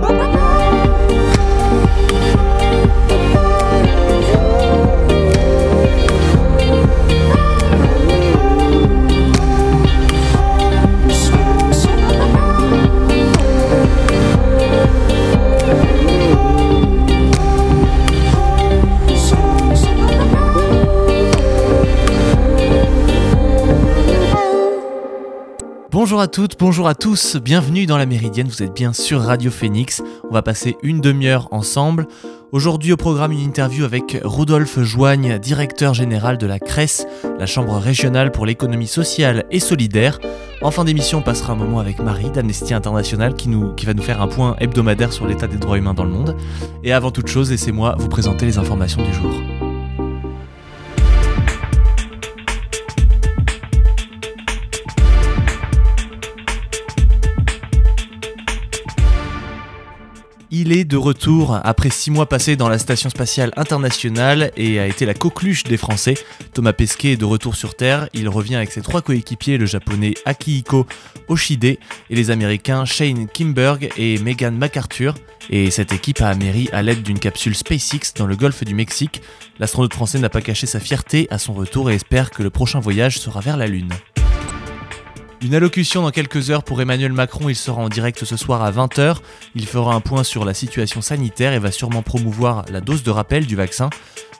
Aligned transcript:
ba 0.00 0.08
ba 0.18 0.27
Bonjour 26.18 26.30
à 26.30 26.34
toutes, 26.34 26.58
bonjour 26.58 26.88
à 26.88 26.94
tous, 26.96 27.36
bienvenue 27.36 27.86
dans 27.86 27.96
la 27.96 28.04
Méridienne, 28.04 28.48
vous 28.48 28.64
êtes 28.64 28.74
bien 28.74 28.92
sur 28.92 29.20
Radio 29.20 29.52
Phoenix. 29.52 30.02
On 30.28 30.34
va 30.34 30.42
passer 30.42 30.76
une 30.82 31.00
demi-heure 31.00 31.46
ensemble. 31.52 32.08
Aujourd'hui 32.50 32.92
au 32.92 32.96
programme 32.96 33.30
une 33.30 33.38
interview 33.38 33.84
avec 33.84 34.18
Rodolphe 34.24 34.80
Joigne, 34.80 35.38
directeur 35.38 35.94
général 35.94 36.36
de 36.36 36.44
la 36.48 36.58
CRES, 36.58 37.06
la 37.38 37.46
Chambre 37.46 37.76
régionale 37.76 38.32
pour 38.32 38.46
l'économie 38.46 38.88
sociale 38.88 39.44
et 39.52 39.60
solidaire. 39.60 40.18
En 40.60 40.72
fin 40.72 40.82
d'émission, 40.84 41.18
on 41.18 41.22
passera 41.22 41.52
un 41.52 41.56
moment 41.56 41.78
avec 41.78 42.00
Marie 42.00 42.32
d'Amnesty 42.32 42.74
International 42.74 43.34
qui, 43.34 43.48
qui 43.76 43.86
va 43.86 43.94
nous 43.94 44.02
faire 44.02 44.20
un 44.20 44.26
point 44.26 44.56
hebdomadaire 44.58 45.12
sur 45.12 45.24
l'état 45.24 45.46
des 45.46 45.58
droits 45.58 45.78
humains 45.78 45.94
dans 45.94 46.02
le 46.02 46.10
monde. 46.10 46.34
Et 46.82 46.92
avant 46.92 47.12
toute 47.12 47.28
chose, 47.28 47.48
laissez-moi 47.52 47.94
vous 47.96 48.08
présenter 48.08 48.44
les 48.44 48.58
informations 48.58 49.04
du 49.04 49.12
jour. 49.12 49.30
Il 60.60 60.72
est 60.72 60.84
de 60.84 60.96
retour 60.96 61.56
après 61.62 61.88
six 61.88 62.10
mois 62.10 62.28
passés 62.28 62.56
dans 62.56 62.68
la 62.68 62.78
Station 62.78 63.10
Spatiale 63.10 63.52
Internationale 63.56 64.50
et 64.56 64.80
a 64.80 64.88
été 64.88 65.06
la 65.06 65.14
coqueluche 65.14 65.62
des 65.62 65.76
Français. 65.76 66.14
Thomas 66.52 66.72
Pesquet 66.72 67.12
est 67.12 67.16
de 67.16 67.24
retour 67.24 67.54
sur 67.54 67.76
Terre. 67.76 68.08
Il 68.12 68.28
revient 68.28 68.56
avec 68.56 68.72
ses 68.72 68.80
trois 68.80 69.00
coéquipiers, 69.00 69.56
le 69.56 69.66
japonais 69.66 70.14
Akihiko 70.24 70.84
Oshide 71.28 71.64
et 71.64 71.78
les 72.10 72.32
américains 72.32 72.84
Shane 72.84 73.28
Kimberg 73.28 73.90
et 73.96 74.18
Megan 74.18 74.58
MacArthur. 74.58 75.14
Et 75.48 75.70
cette 75.70 75.92
équipe 75.92 76.20
a 76.22 76.28
améri 76.28 76.68
à 76.72 76.82
l'aide 76.82 77.04
d'une 77.04 77.20
capsule 77.20 77.54
SpaceX 77.54 78.14
dans 78.16 78.26
le 78.26 78.34
golfe 78.34 78.64
du 78.64 78.74
Mexique. 78.74 79.22
L'astronaute 79.60 79.94
français 79.94 80.18
n'a 80.18 80.28
pas 80.28 80.40
caché 80.40 80.66
sa 80.66 80.80
fierté 80.80 81.28
à 81.30 81.38
son 81.38 81.52
retour 81.52 81.88
et 81.88 81.94
espère 81.94 82.30
que 82.30 82.42
le 82.42 82.50
prochain 82.50 82.80
voyage 82.80 83.20
sera 83.20 83.40
vers 83.40 83.56
la 83.56 83.68
Lune. 83.68 83.92
Une 85.40 85.54
allocution 85.54 86.02
dans 86.02 86.10
quelques 86.10 86.50
heures 86.50 86.64
pour 86.64 86.82
Emmanuel 86.82 87.12
Macron, 87.12 87.48
il 87.48 87.54
sera 87.54 87.80
en 87.80 87.88
direct 87.88 88.24
ce 88.24 88.36
soir 88.36 88.60
à 88.62 88.72
20h. 88.72 89.18
Il 89.54 89.66
fera 89.66 89.94
un 89.94 90.00
point 90.00 90.24
sur 90.24 90.44
la 90.44 90.52
situation 90.52 91.00
sanitaire 91.00 91.52
et 91.52 91.60
va 91.60 91.70
sûrement 91.70 92.02
promouvoir 92.02 92.64
la 92.72 92.80
dose 92.80 93.04
de 93.04 93.10
rappel 93.10 93.46
du 93.46 93.54
vaccin. 93.54 93.88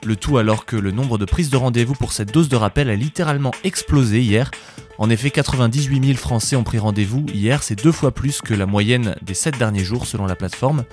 Le 0.03 0.17
tout 0.17 0.37
alors 0.37 0.65
que 0.65 0.75
le 0.75 0.91
nombre 0.91 1.17
de 1.17 1.23
prises 1.23 1.49
de 1.49 1.55
rendez-vous 1.55 1.93
pour 1.93 2.11
cette 2.11 2.33
dose 2.33 2.49
de 2.49 2.57
rappel 2.57 2.89
a 2.89 2.95
littéralement 2.95 3.51
explosé 3.63 4.19
hier. 4.19 4.51
En 4.97 5.09
effet, 5.09 5.29
98 5.29 6.05
000 6.05 6.17
Français 6.17 6.57
ont 6.57 6.63
pris 6.63 6.79
rendez-vous 6.79 7.25
hier, 7.33 7.63
c'est 7.63 7.81
deux 7.81 7.93
fois 7.93 8.11
plus 8.11 8.41
que 8.41 8.53
la 8.53 8.65
moyenne 8.65 9.15
des 9.21 9.33
7 9.33 9.57
derniers 9.57 9.85
jours 9.85 10.05
selon 10.05 10.25
la 10.25 10.35
plateforme. 10.35 10.83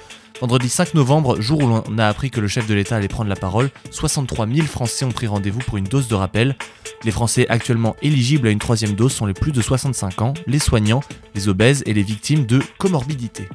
Vendredi 0.41 0.69
5 0.69 0.95
novembre, 0.95 1.41
jour 1.41 1.65
où 1.65 1.67
l'on 1.67 1.99
a 1.99 2.07
appris 2.07 2.31
que 2.31 2.41
le 2.41 2.47
chef 2.47 2.69
de 2.69 2.75
l'État 2.75 2.97
allait 2.97 3.09
prendre 3.09 3.29
la 3.29 3.37
parole, 3.37 3.71
63 3.91 4.47
000 4.47 4.67
Français 4.69 5.05
ont 5.05 5.11
pris 5.11 5.27
rendez-vous 5.27 5.59
pour 5.61 5.79
une 5.79 5.85
dose 5.87 6.07
de 6.07 6.15
rappel. 6.15 6.57
Les 7.05 7.11
Français 7.11 7.47
actuellement 7.49 7.97
éligibles 8.03 8.49
à 8.49 8.51
une 8.51 8.59
troisième 8.59 8.95
dose 8.95 9.13
sont 9.13 9.27
les 9.27 9.35
plus 9.35 9.53
de 9.53 9.63
65 9.63 10.23
ans, 10.23 10.35
les 10.47 10.59
soignants, 10.59 11.03
les 11.35 11.49
obèses 11.49 11.83
et 11.87 11.95
les 11.95 12.03
victimes 12.03 12.47
de 12.47 12.61
comorbidités. 12.79 13.49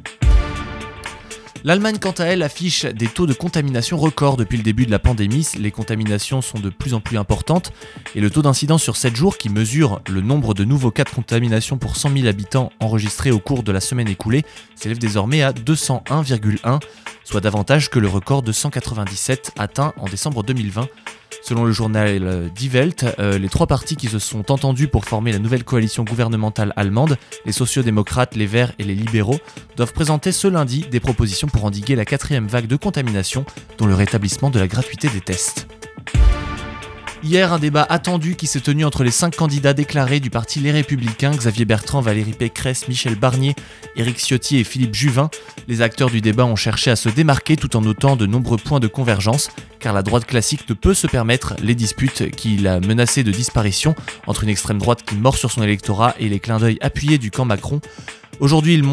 L'Allemagne, 1.63 1.97
quant 1.99 2.11
à 2.11 2.23
elle, 2.25 2.41
affiche 2.41 2.85
des 2.85 3.07
taux 3.07 3.27
de 3.27 3.33
contamination 3.33 3.95
records 3.95 4.35
depuis 4.35 4.57
le 4.57 4.63
début 4.63 4.87
de 4.87 4.91
la 4.91 4.97
pandémie. 4.97 5.47
Les 5.59 5.69
contaminations 5.69 6.41
sont 6.41 6.59
de 6.59 6.69
plus 6.69 6.95
en 6.95 7.01
plus 7.01 7.17
importantes 7.17 7.71
et 8.15 8.19
le 8.19 8.31
taux 8.31 8.41
d'incidence 8.41 8.81
sur 8.81 8.97
7 8.97 9.15
jours, 9.15 9.37
qui 9.37 9.49
mesure 9.49 10.01
le 10.09 10.21
nombre 10.21 10.55
de 10.55 10.63
nouveaux 10.63 10.89
cas 10.89 11.03
de 11.03 11.11
contamination 11.11 11.77
pour 11.77 11.97
100 11.97 12.13
000 12.15 12.27
habitants 12.27 12.71
enregistrés 12.79 13.29
au 13.29 13.37
cours 13.37 13.61
de 13.61 13.71
la 13.71 13.79
semaine 13.79 14.07
écoulée, 14.07 14.43
s'élève 14.75 14.97
désormais 14.97 15.43
à 15.43 15.51
201,1, 15.51 16.79
soit 17.23 17.41
davantage 17.41 17.91
que 17.91 17.99
le 17.99 18.07
record 18.07 18.41
de 18.41 18.51
197 18.51 19.51
atteint 19.59 19.93
en 19.97 20.05
décembre 20.05 20.41
2020. 20.41 20.87
Selon 21.41 21.65
le 21.65 21.71
journal 21.71 22.23
euh, 22.23 22.49
Die 22.49 22.69
Welt, 22.69 23.05
euh, 23.19 23.37
les 23.37 23.49
trois 23.49 23.67
partis 23.67 23.95
qui 23.95 24.07
se 24.07 24.19
sont 24.19 24.51
entendus 24.51 24.87
pour 24.87 25.05
former 25.05 25.31
la 25.31 25.39
nouvelle 25.39 25.63
coalition 25.63 26.03
gouvernementale 26.03 26.73
allemande, 26.75 27.17
les 27.45 27.51
sociodémocrates, 27.51 28.35
les 28.35 28.45
Verts 28.45 28.73
et 28.79 28.83
les 28.83 28.95
libéraux, 28.95 29.39
doivent 29.77 29.93
présenter 29.93 30.31
ce 30.31 30.47
lundi 30.47 30.85
des 30.89 30.99
propositions 30.99 31.47
pour 31.47 31.65
endiguer 31.65 31.95
la 31.95 32.05
quatrième 32.05 32.47
vague 32.47 32.67
de 32.67 32.75
contamination, 32.75 33.45
dont 33.77 33.85
le 33.85 33.95
rétablissement 33.95 34.49
de 34.49 34.59
la 34.59 34.67
gratuité 34.67 35.09
des 35.09 35.21
tests. 35.21 35.67
Hier, 37.23 37.53
un 37.53 37.59
débat 37.59 37.85
attendu 37.87 38.35
qui 38.35 38.47
s'est 38.47 38.61
tenu 38.61 38.83
entre 38.83 39.03
les 39.03 39.11
cinq 39.11 39.35
candidats 39.35 39.73
déclarés 39.73 40.19
du 40.19 40.31
parti 40.31 40.59
Les 40.59 40.71
Républicains, 40.71 41.29
Xavier 41.29 41.65
Bertrand, 41.65 42.01
Valérie 42.01 42.33
Pécresse, 42.33 42.87
Michel 42.87 43.13
Barnier, 43.13 43.53
Éric 43.95 44.17
Ciotti 44.17 44.57
et 44.57 44.63
Philippe 44.63 44.95
Juvin. 44.95 45.29
Les 45.67 45.83
acteurs 45.83 46.09
du 46.09 46.19
débat 46.19 46.45
ont 46.45 46.55
cherché 46.55 46.89
à 46.89 46.95
se 46.95 47.09
démarquer 47.09 47.57
tout 47.57 47.75
en 47.75 47.81
notant 47.81 48.15
de 48.15 48.25
nombreux 48.25 48.57
points 48.57 48.79
de 48.79 48.87
convergence, 48.87 49.51
car 49.79 49.93
la 49.93 50.01
droite 50.01 50.25
classique 50.25 50.67
ne 50.67 50.73
peut 50.73 50.95
se 50.95 51.05
permettre 51.05 51.53
les 51.61 51.75
disputes 51.75 52.31
qu'il 52.31 52.67
a 52.67 52.79
menacées 52.79 53.23
de 53.23 53.31
disparition 53.31 53.93
entre 54.25 54.43
une 54.43 54.49
extrême 54.49 54.79
droite 54.79 55.03
qui 55.03 55.15
mord 55.15 55.37
sur 55.37 55.51
son 55.51 55.61
électorat 55.61 56.15
et 56.19 56.27
les 56.27 56.39
clins 56.39 56.57
d'œil 56.57 56.79
appuyés 56.81 57.19
du 57.19 57.29
camp 57.29 57.45
Macron. 57.45 57.81
Aujourd'hui, 58.39 58.73
ils, 58.73 58.83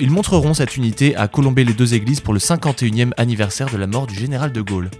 ils 0.00 0.10
montreront 0.10 0.52
cette 0.52 0.76
unité 0.76 1.16
à 1.16 1.28
colomber 1.28 1.64
les 1.64 1.72
deux 1.72 1.94
églises 1.94 2.20
pour 2.20 2.34
le 2.34 2.40
51e 2.40 3.12
anniversaire 3.16 3.70
de 3.70 3.78
la 3.78 3.86
mort 3.86 4.06
du 4.06 4.14
général 4.14 4.52
de 4.52 4.60
Gaulle. 4.60 4.90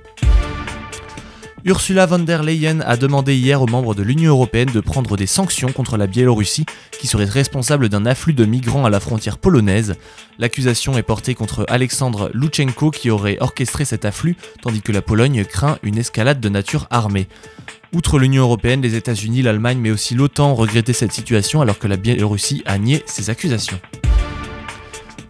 Ursula 1.67 2.07
von 2.07 2.21
der 2.21 2.43
Leyen 2.43 2.81
a 2.81 2.97
demandé 2.97 3.37
hier 3.37 3.61
aux 3.61 3.67
membres 3.67 3.95
de 3.95 4.03
l'Union 4.03 4.31
européenne 4.31 4.71
de 4.73 4.81
prendre 4.81 5.19
des 5.19 5.27
sanctions 5.27 5.73
contre 5.73 5.99
la 5.99 6.07
Biélorussie 6.07 6.65
qui 6.99 7.07
serait 7.07 7.27
responsable 7.27 7.91
d'un 7.91 8.07
afflux 8.07 8.33
de 8.33 8.47
migrants 8.47 8.87
à 8.87 8.91
la 8.91 8.99
frontière 8.99 9.37
polonaise. 9.37 9.95
L'accusation 10.39 10.97
est 10.97 11.03
portée 11.03 11.35
contre 11.35 11.67
Alexandre 11.69 12.31
Loutchenko 12.33 12.91
qui 12.91 13.11
aurait 13.11 13.37
orchestré 13.41 13.85
cet 13.85 14.07
afflux 14.07 14.37
tandis 14.63 14.81
que 14.81 14.93
la 14.93 15.03
Pologne 15.03 15.45
craint 15.45 15.79
une 15.83 15.99
escalade 15.99 16.41
de 16.41 16.49
nature 16.49 16.87
armée. 16.91 17.29
Outre 17.93 18.19
l'Union 18.19 18.45
européenne, 18.45 18.81
les 18.81 18.95
États-Unis, 18.95 19.43
l'Allemagne 19.43 19.79
mais 19.79 19.91
aussi 19.91 20.15
l'OTAN 20.15 20.53
ont 20.53 20.55
regretté 20.55 20.95
cette 20.95 21.13
situation 21.13 21.61
alors 21.61 21.79
que 21.79 21.89
la 21.89 21.99
Biélorussie 21.99 22.63
a 22.65 22.79
nié 22.79 23.03
ces 23.05 23.29
accusations. 23.29 23.81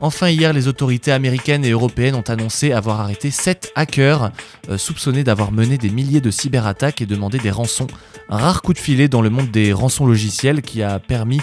Enfin, 0.02 0.30
hier, 0.30 0.54
les 0.54 0.66
autorités 0.66 1.12
américaines 1.12 1.62
et 1.64 1.70
européennes 1.70 2.14
ont 2.14 2.24
annoncé 2.28 2.72
avoir 2.72 3.00
arrêté 3.00 3.30
7 3.30 3.72
hackers 3.74 4.32
euh, 4.70 4.78
soupçonnés 4.78 5.24
d'avoir 5.24 5.52
mené 5.52 5.76
des 5.76 5.90
milliers 5.90 6.22
de 6.22 6.30
cyberattaques 6.30 7.02
et 7.02 7.06
demandé 7.06 7.38
des 7.38 7.50
rançons. 7.50 7.86
Un 8.30 8.38
rare 8.38 8.62
coup 8.62 8.72
de 8.72 8.78
filet 8.78 9.08
dans 9.08 9.20
le 9.20 9.28
monde 9.28 9.50
des 9.50 9.74
rançons 9.74 10.06
logiciels 10.06 10.62
qui 10.62 10.82
a 10.82 10.98
permis 10.98 11.40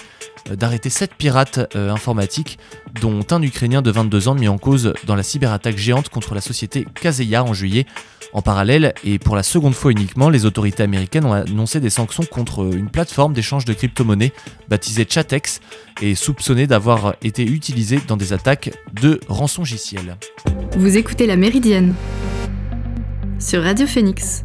d'arrêter 0.55 0.89
7 0.89 1.15
pirates 1.15 1.59
euh, 1.75 1.91
informatiques, 1.91 2.59
dont 3.01 3.25
un 3.31 3.41
Ukrainien 3.41 3.81
de 3.81 3.91
22 3.91 4.27
ans 4.27 4.35
mis 4.35 4.47
en 4.47 4.57
cause 4.57 4.93
dans 5.05 5.15
la 5.15 5.23
cyberattaque 5.23 5.77
géante 5.77 6.09
contre 6.09 6.35
la 6.35 6.41
société 6.41 6.85
Kaseya 7.01 7.43
en 7.43 7.53
juillet. 7.53 7.85
En 8.33 8.41
parallèle, 8.41 8.93
et 9.03 9.19
pour 9.19 9.35
la 9.35 9.43
seconde 9.43 9.73
fois 9.73 9.91
uniquement, 9.91 10.29
les 10.29 10.45
autorités 10.45 10.83
américaines 10.83 11.25
ont 11.25 11.33
annoncé 11.33 11.79
des 11.79 11.89
sanctions 11.89 12.23
contre 12.23 12.75
une 12.75 12.89
plateforme 12.89 13.33
d'échange 13.33 13.65
de 13.65 13.73
crypto-monnaies 13.73 14.33
baptisée 14.67 15.07
Chatex 15.09 15.61
et 16.01 16.13
soupçonnée 16.13 16.67
d'avoir 16.67 17.15
été 17.21 17.43
utilisée 17.43 17.99
dans 18.07 18.17
des 18.17 18.33
attaques 18.33 18.71
de 19.01 19.19
rançongiciel. 19.29 20.17
Vous 20.77 20.97
écoutez 20.97 21.25
La 21.25 21.37
Méridienne 21.37 21.95
sur 23.39 23.63
Radio 23.63 23.87
Phoenix. 23.87 24.43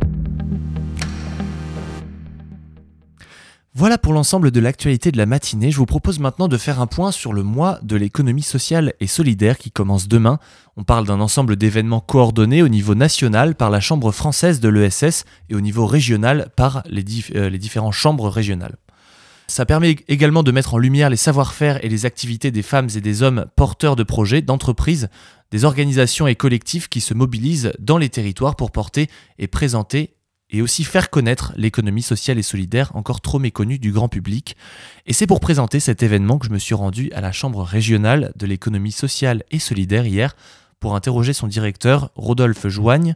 Voilà 3.75 3.97
pour 3.97 4.13
l'ensemble 4.13 4.51
de 4.51 4.61
l'actualité 4.61 5.13
de 5.13 5.17
la 5.17 5.25
matinée. 5.25 5.71
Je 5.71 5.79
vous 5.79 5.87
propose 5.87 6.19
maintenant 6.19 6.47
de 6.47 6.59
faire 6.59 6.79
un 6.79 6.87
point 6.87 7.11
sur 7.11 7.33
le 7.33 7.43
mois 7.43 7.79
de 7.83 7.97
l'économie 7.97 8.43
sociale 8.43 8.93
et 9.01 9.07
solidaire 9.07 9.57
qui 9.57 9.71
commence 9.71 10.09
demain. 10.09 10.39
On 10.77 10.85
parle 10.85 11.07
d'un 11.07 11.21
ensemble 11.21 11.57
d'événements 11.57 12.01
coordonnés 12.01 12.63
au 12.63 12.69
niveau 12.69 12.95
national 12.95 13.55
par 13.55 13.71
la 13.71 13.81
Chambre 13.81 14.13
française 14.13 14.61
de 14.61 14.69
l'ESS 14.69 15.25
et 15.49 15.55
au 15.55 15.63
niveau 15.63 15.87
régional 15.87 16.51
par 16.55 16.83
les, 16.85 17.03
euh, 17.35 17.49
les 17.49 17.57
différentes 17.57 17.95
chambres 17.95 18.29
régionales. 18.29 18.77
Ça 19.47 19.65
permet 19.65 19.97
également 20.07 20.43
de 20.43 20.53
mettre 20.53 20.75
en 20.75 20.79
lumière 20.79 21.09
les 21.09 21.17
savoir-faire 21.17 21.83
et 21.83 21.89
les 21.89 22.05
activités 22.05 22.51
des 22.51 22.63
femmes 22.63 22.89
et 22.95 23.01
des 23.01 23.23
hommes 23.23 23.47
porteurs 23.57 23.97
de 23.97 24.03
projets, 24.03 24.43
d'entreprises, 24.43 25.09
des 25.51 25.65
organisations 25.65 26.27
et 26.27 26.37
collectifs 26.37 26.89
qui 26.89 27.01
se 27.01 27.15
mobilisent 27.15 27.73
dans 27.79 27.97
les 27.97 28.11
territoires 28.11 28.55
pour 28.55 28.71
porter 28.71 29.09
et 29.39 29.47
présenter 29.47 30.15
et 30.53 30.63
aussi 30.63 30.85
faire 30.85 31.11
connaître 31.11 31.53
l'économie 31.57 32.03
sociale 32.03 32.39
et 32.39 32.43
solidaire 32.43 32.95
encore 32.95 33.21
trop 33.21 33.39
méconnue 33.39 33.79
du 33.79 33.91
grand 33.91 34.09
public. 34.09 34.57
Et 35.07 35.13
c'est 35.13 35.27
pour 35.27 35.41
présenter 35.41 35.81
cet 35.81 36.03
événement 36.03 36.39
que 36.39 36.47
je 36.47 36.53
me 36.53 36.59
suis 36.59 36.75
rendu 36.75 37.11
à 37.13 37.21
la 37.21 37.33
Chambre 37.33 37.63
régionale 37.63 38.33
de 38.37 38.47
l'économie 38.47 38.93
sociale 38.93 39.43
et 39.51 39.59
solidaire 39.59 40.07
hier 40.07 40.37
pour 40.79 40.95
interroger 40.95 41.33
son 41.33 41.47
directeur, 41.47 42.11
Rodolphe 42.15 42.69
Joigne. 42.69 43.15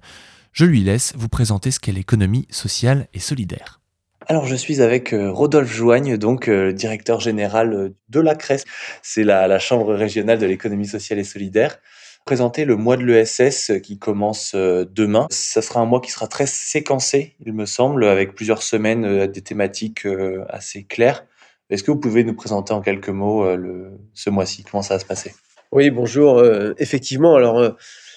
Je 0.53 0.65
lui 0.65 0.83
laisse 0.83 1.13
vous 1.17 1.29
présenter 1.29 1.71
ce 1.71 1.81
qu'est 1.81 1.93
l'économie 1.93 2.47
sociale 2.51 3.09
et 3.13 3.21
solidaire. 3.21 3.81
Alors, 4.29 4.47
je 4.47 4.57
suis 4.57 4.83
avec 4.83 5.13
euh, 5.13 5.31
Rodolphe 5.31 5.73
Joigne, 5.73 6.17
donc 6.17 6.49
euh, 6.49 6.73
directeur 6.73 7.21
général 7.21 7.73
euh, 7.73 7.95
de 8.09 8.19
la 8.19 8.35
CRES, 8.35 8.65
c'est 9.01 9.23
la, 9.23 9.47
la, 9.47 9.61
Chambre 9.61 9.95
régionale 9.95 10.39
de 10.39 10.47
l'économie 10.47 10.87
sociale 10.87 11.21
et 11.21 11.25
solidaire. 11.25 11.79
Présenter 12.27 12.65
le 12.65 12.75
mois 12.75 12.97
de 12.97 13.05
l'ESS 13.05 13.73
qui 13.83 13.99
commence 13.99 14.55
demain. 14.55 15.29
Ça 15.31 15.63
sera 15.63 15.81
un 15.81 15.87
mois 15.87 16.01
qui 16.01 16.11
sera 16.11 16.27
très 16.27 16.47
séquencé, 16.47 17.37
il 17.47 17.53
me 17.53 17.67
semble, 17.67 18.05
avec 18.05 18.35
plusieurs 18.35 18.63
semaines 18.63 19.27
des 19.29 19.41
thématiques 19.41 20.07
assez 20.49 20.83
claires. 20.83 21.25
Est-ce 21.71 21.85
que 21.85 21.93
vous 21.93 22.01
pouvez 22.01 22.25
nous 22.25 22.35
présenter 22.35 22.73
en 22.75 22.81
quelques 22.81 23.09
mots 23.09 23.47
ce 24.13 24.29
mois-ci 24.29 24.65
Comment 24.65 24.83
ça 24.83 24.95
va 24.95 25.01
se 25.01 25.07
passer? 25.07 25.35
Oui, 25.71 25.91
bonjour. 25.91 26.45
effectivement, 26.79 27.37
alors 27.37 27.77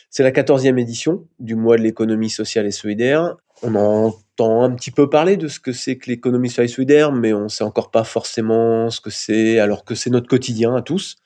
c'est 0.10 0.24
la 0.24 0.32
14e 0.32 0.80
édition 0.80 1.28
du 1.40 1.56
mois 1.56 1.78
de 1.78 1.84
l'économie 1.84 2.32
sociale 2.32 2.66
et 2.66 2.72
solidaire. 2.72 3.36
On 3.62 3.76
entend 3.76 4.64
un 4.64 4.72
petit 4.72 4.92
peu 4.92 5.08
parler 5.08 5.38
de 5.38 5.48
ce 5.48 5.60
que 5.60 5.72
c'est 5.72 5.98
que 5.98 6.10
l'économie 6.10 6.50
sociale 6.50 6.66
et 6.66 6.70
solidaire, 6.70 7.12
mais 7.12 7.32
on 7.34 7.44
ne 7.44 7.48
sait 7.48 7.64
encore 7.64 7.92
pas 7.92 8.04
forcément 8.04 8.90
ce 8.90 9.02
que 9.02 9.12
c'est, 9.12 9.60
alors 9.60 9.86
que 9.86 9.94
c'est 9.94 10.10
notre 10.10 10.28
quotidien 10.28 10.76
à 10.76 10.82
tous. 10.82 11.18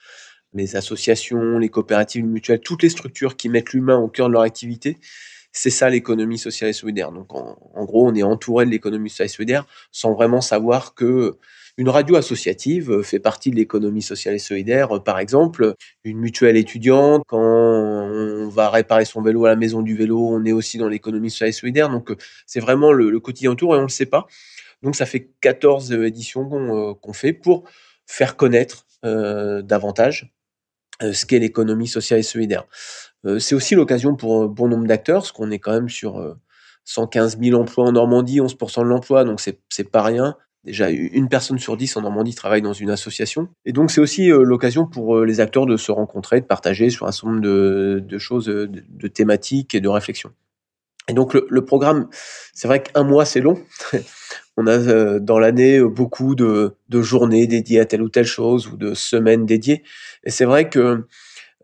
Les 0.53 0.75
associations, 0.75 1.57
les 1.57 1.69
coopératives 1.69 2.25
mutuelles, 2.25 2.61
toutes 2.61 2.83
les 2.83 2.89
structures 2.89 3.35
qui 3.35 3.49
mettent 3.49 3.73
l'humain 3.73 3.97
au 3.97 4.07
cœur 4.07 4.27
de 4.27 4.33
leur 4.33 4.43
activité, 4.43 4.97
c'est 5.51 5.69
ça 5.69 5.89
l'économie 5.89 6.37
sociale 6.39 6.71
et 6.71 6.73
solidaire. 6.73 7.11
Donc 7.11 7.33
en, 7.33 7.85
gros, 7.85 8.07
on 8.07 8.15
est 8.15 8.23
entouré 8.23 8.65
de 8.65 8.71
l'économie 8.71 9.09
sociale 9.09 9.27
et 9.27 9.29
solidaire 9.29 9.65
sans 9.91 10.13
vraiment 10.13 10.41
savoir 10.41 10.95
que 10.95 11.37
une 11.77 11.89
radio 11.89 12.15
associative 12.15 12.91
euh, 12.91 13.03
fait 13.03 13.19
partie 13.19 13.49
de 13.49 13.55
l'économie 13.55 14.03
sociale 14.03 14.35
et 14.35 14.39
solidaire. 14.39 14.95
Euh, 14.95 14.99
par 14.99 15.17
exemple, 15.17 15.73
une 16.03 16.19
mutuelle 16.19 16.55
étudiante, 16.55 17.23
quand 17.27 17.39
on 17.41 18.47
va 18.49 18.69
réparer 18.69 19.05
son 19.05 19.21
vélo 19.21 19.45
à 19.45 19.49
la 19.49 19.55
maison 19.55 19.81
du 19.81 19.95
vélo, 19.95 20.19
on 20.19 20.45
est 20.45 20.51
aussi 20.51 20.77
dans 20.77 20.87
l'économie 20.87 21.31
sociale 21.31 21.49
et 21.49 21.53
solidaire. 21.53 21.89
Donc, 21.89 22.11
euh, 22.11 22.17
c'est 22.45 22.59
vraiment 22.59 22.91
le, 22.91 23.19
quotidien 23.19 23.51
autour 23.51 23.73
et 23.73 23.77
on 23.77 23.81
ne 23.81 23.87
le 23.87 23.89
sait 23.89 24.05
pas. 24.05 24.27
Donc, 24.83 24.95
ça 24.95 25.07
fait 25.07 25.29
14 25.41 25.93
éditions 25.93 26.47
qu'on 27.01 27.13
fait 27.13 27.33
pour 27.33 27.63
faire 28.05 28.35
connaître 28.35 28.85
davantage 29.03 30.32
ce 31.11 31.25
qu'est 31.25 31.39
l'économie 31.39 31.87
sociale 31.87 32.19
et 32.19 32.23
solidaire. 32.23 32.65
c'est 33.39 33.55
aussi 33.55 33.75
l'occasion 33.75 34.15
pour 34.15 34.47
bon 34.47 34.67
nombre 34.67 34.87
d'acteurs, 34.87 35.21
parce 35.21 35.31
qu'on 35.31 35.51
est 35.51 35.59
quand 35.59 35.73
même 35.73 35.89
sur 35.89 36.35
115 36.85 37.39
000 37.41 37.59
emplois 37.59 37.85
en 37.85 37.91
Normandie, 37.91 38.39
11% 38.39 38.83
de 38.83 38.87
l'emploi, 38.87 39.23
donc 39.23 39.41
c'est 39.41 39.91
pas 39.91 40.03
rien 40.03 40.35
déjà 40.63 40.89
une 40.89 41.27
personne 41.27 41.59
sur 41.59 41.77
dix 41.77 41.95
en 41.97 42.01
Normandie 42.01 42.35
travaille 42.35 42.61
dans 42.61 42.73
une 42.73 42.89
association. 42.89 43.49
Et 43.65 43.73
donc 43.73 43.91
c'est 43.91 44.01
aussi 44.01 44.31
euh, 44.31 44.43
l'occasion 44.43 44.85
pour 44.85 45.17
euh, 45.17 45.25
les 45.25 45.39
acteurs 45.39 45.65
de 45.65 45.77
se 45.77 45.91
rencontrer, 45.91 46.41
de 46.41 46.45
partager 46.45 46.89
sur 46.89 47.07
un 47.07 47.11
certain 47.11 47.31
nombre 47.31 47.41
de, 47.41 48.17
choses, 48.17 48.49
euh, 48.49 48.67
de, 48.67 49.07
thématiques 49.07 49.75
et 49.75 49.81
de 49.81 49.89
réflexions. 49.89 50.31
Et 51.09 51.13
donc 51.13 51.33
le, 51.33 51.65
programme, 51.65 52.07
c'est 52.53 52.67
vrai 52.67 52.81
qu'un 52.81 53.03
mois 53.03 53.25
c'est 53.25 53.41
long. 53.41 53.59
On 54.57 54.67
a 54.67 55.19
dans 55.19 55.39
l'année 55.39 55.81
beaucoup 55.81 56.35
de, 56.35 56.75
journées 56.91 57.47
dédiées 57.47 57.79
à 57.79 57.85
telle 57.85 58.01
ou 58.03 58.09
telle 58.09 58.25
chose 58.25 58.67
ou 58.67 58.77
de 58.77 58.93
semaines 58.93 59.45
dédiées. 59.45 59.83
Et 60.23 60.29
c'est 60.29 60.45
vrai 60.45 60.69
que 60.69 61.05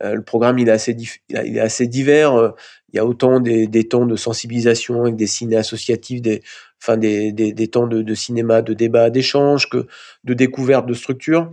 le 0.02 0.22
programme 0.24 0.58
il 0.58 0.68
est 0.70 0.72
assez, 0.72 0.98
il 1.30 1.58
est 1.58 1.60
assez 1.60 1.88
divers. 1.88 2.54
Il 2.92 2.98
y 2.98 3.00
a 3.00 3.06
autant 3.06 3.40
des, 3.40 3.68
des 3.68 3.88
temps 3.88 4.08
de 4.08 4.16
sensibilisation 4.16 5.04
avec 5.04 5.16
des 5.16 5.28
ciné 5.28 5.56
associatifs, 5.56 6.22
des, 6.22 6.42
enfin 6.82 6.98
des, 6.98 7.32
des, 7.32 7.54
des 7.54 7.68
temps 7.68 7.88
de, 7.88 8.14
cinéma, 8.14 8.62
de 8.62 8.74
débat, 8.74 9.10
d'échange, 9.10 9.70
que 9.70 9.88
de 10.24 10.34
découverte 10.34 10.86
de 10.86 10.94
structures, 10.94 11.52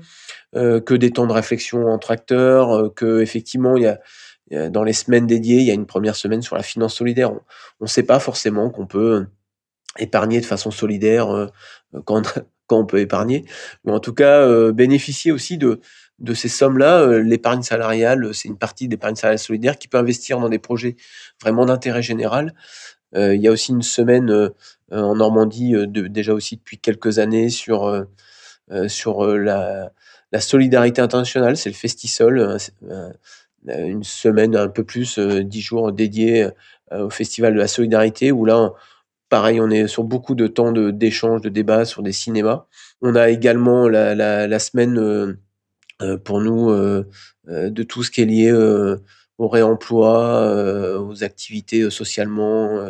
euh, 0.55 0.81
que 0.81 0.95
des 0.95 1.11
temps 1.11 1.27
de 1.27 1.33
réflexion 1.33 1.87
entre 1.89 2.11
acteurs, 2.11 2.73
euh, 2.73 2.89
que 2.89 3.21
effectivement 3.21 3.77
il 3.77 3.83
y, 3.83 3.87
a, 3.87 4.01
dans 4.51 4.85
les 4.85 4.93
semaines 4.93 5.27
dédiées, 5.27 5.59
il 5.59 5.65
y 5.65 5.71
a 5.71 5.75
une 5.75 5.87
première 5.87 6.17
semaine 6.17 6.43
sur 6.43 6.57
la 6.57 6.63
finance 6.63 6.95
solidaire. 6.95 7.33
On 7.33 7.41
ne 7.85 7.89
sait 7.89 8.05
pas 8.05 8.21
forcément 8.21 8.71
qu'on 8.71 8.87
peut 8.87 9.27
épargner 9.99 10.41
de 10.41 10.47
façon 10.47 10.71
solidaire 10.71 11.31
euh, 11.31 11.47
quand, 12.05 12.23
on 12.71 12.87
peut 12.87 13.01
épargner, 13.01 13.45
ou 13.85 13.93
en 13.93 14.01
tout 14.01 14.13
cas 14.13 14.41
euh, 14.43 14.73
bénéficier 14.73 15.33
aussi 15.33 15.59
de, 15.59 15.81
ces 16.35 16.49
sommes-là. 16.49 17.19
L'épargne 17.19 17.63
salariale, 17.63 18.35
c'est 18.35 18.49
une 18.49 18.59
partie 18.59 18.89
d'épargne 18.89 19.17
salariale 19.17 19.39
solidaire 19.39 19.79
qui 19.79 19.89
peut 19.89 19.99
investir 19.99 20.39
dans 20.39 20.49
des 20.49 20.59
projets 20.59 20.97
vraiment 21.41 21.67
d'intérêt 21.67 22.03
général. 22.03 22.55
il 23.15 23.41
y 23.41 23.49
a 23.49 23.53
aussi 23.53 23.73
une 23.73 23.83
semaine 23.83 24.51
euh, 24.93 25.01
en 25.03 25.17
Normandie 25.17 25.75
euh, 25.75 25.87
déjà 25.87 26.33
aussi 26.33 26.57
depuis 26.57 26.79
quelques 26.79 27.19
années 27.19 27.49
sur, 27.49 27.87
euh, 27.87 28.89
sur 28.89 29.27
la, 29.27 29.93
la 30.33 30.41
solidarité 30.41 31.01
internationale. 31.01 31.57
C'est 31.57 31.71
le 31.71 31.75
Festisol, 31.75 32.59
une 33.69 34.05
semaine 34.05 34.57
un 34.57 34.69
peu 34.69 34.85
plus, 34.85 35.19
dix 35.19 35.61
jours 35.61 35.93
dédiés 35.93 36.49
au 36.93 37.11
Festival 37.11 37.55
de 37.55 37.59
la 37.59 37.69
solidarité, 37.69 38.33
où 38.33 38.45
là, 38.45 38.73
pareil, 39.29 39.61
on 39.61 39.71
est 39.71 39.89
sur 39.89 40.05
beaucoup 40.05 40.35
de 40.35 40.47
temps 40.47 40.73
d'échange, 40.73 41.43
de, 41.43 41.49
débat 41.49 41.85
sur 41.85 42.03
des 42.03 42.13
cinémas. 42.13 42.67
On 43.03 43.15
a 43.17 43.29
également 43.29 43.89
la, 43.89 44.15
la, 44.15 44.59
semaine 44.59 45.37
pour 46.25 46.41
nous 46.41 46.71
de 47.47 47.83
tout 47.83 48.03
ce 48.03 48.11
qui 48.11 48.23
est 48.23 48.27
lié 48.27 48.53
au 49.39 49.49
réemploi, 49.49 51.01
aux 51.01 51.25
activités 51.25 51.91
socialement 51.91 52.81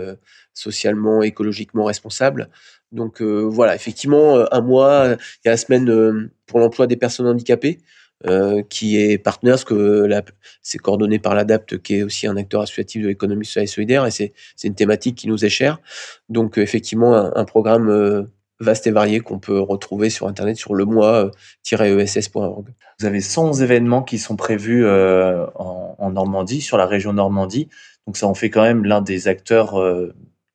socialement, 0.56 1.22
écologiquement 1.22 1.84
responsable. 1.84 2.48
Donc 2.92 3.20
euh, 3.20 3.42
voilà, 3.42 3.74
effectivement, 3.74 4.36
euh, 4.36 4.44
un 4.50 4.62
mois, 4.62 5.06
il 5.08 5.46
y 5.46 5.48
a 5.48 5.52
la 5.52 5.56
semaine 5.56 5.88
euh, 5.90 6.30
pour 6.46 6.58
l'emploi 6.60 6.86
des 6.86 6.96
personnes 6.96 7.26
handicapées, 7.26 7.78
qui 8.70 8.96
est 8.96 9.18
partenaire, 9.18 9.54
parce 9.54 9.64
que 9.64 10.08
c'est 10.62 10.78
coordonné 10.78 11.18
par 11.18 11.34
l'ADAPT, 11.34 11.78
qui 11.82 11.96
est 11.96 12.02
aussi 12.02 12.26
un 12.26 12.36
acteur 12.36 12.62
associatif 12.62 13.02
de 13.02 13.08
l'économie 13.08 13.44
sociale 13.44 13.64
et 13.64 13.68
solidaire, 13.68 14.06
et 14.06 14.10
c'est 14.10 14.32
une 14.64 14.74
thématique 14.74 15.16
qui 15.16 15.28
nous 15.28 15.44
est 15.44 15.50
chère. 15.50 15.80
Donc 16.28 16.58
effectivement, 16.58 17.14
un, 17.14 17.44
programme 17.44 18.28
vaste 18.58 18.86
et 18.86 18.90
varié 18.90 19.20
qu'on 19.20 19.38
peut 19.38 19.60
retrouver 19.60 20.10
sur 20.10 20.28
Internet 20.28 20.56
sur 20.56 20.74
le 20.74 20.84
mois-ess.org. 20.84 22.68
Vous 22.98 23.06
avez 23.06 23.20
100 23.20 23.60
événements 23.60 24.02
qui 24.02 24.18
sont 24.18 24.36
prévus 24.36 24.86
en, 24.88 26.10
Normandie, 26.10 26.60
sur 26.60 26.78
la 26.78 26.86
région 26.86 27.12
Normandie. 27.12 27.68
Donc 28.06 28.16
ça 28.16 28.26
en 28.26 28.34
fait 28.34 28.50
quand 28.50 28.62
même 28.62 28.84
l'un 28.84 29.02
des 29.02 29.28
acteurs 29.28 29.76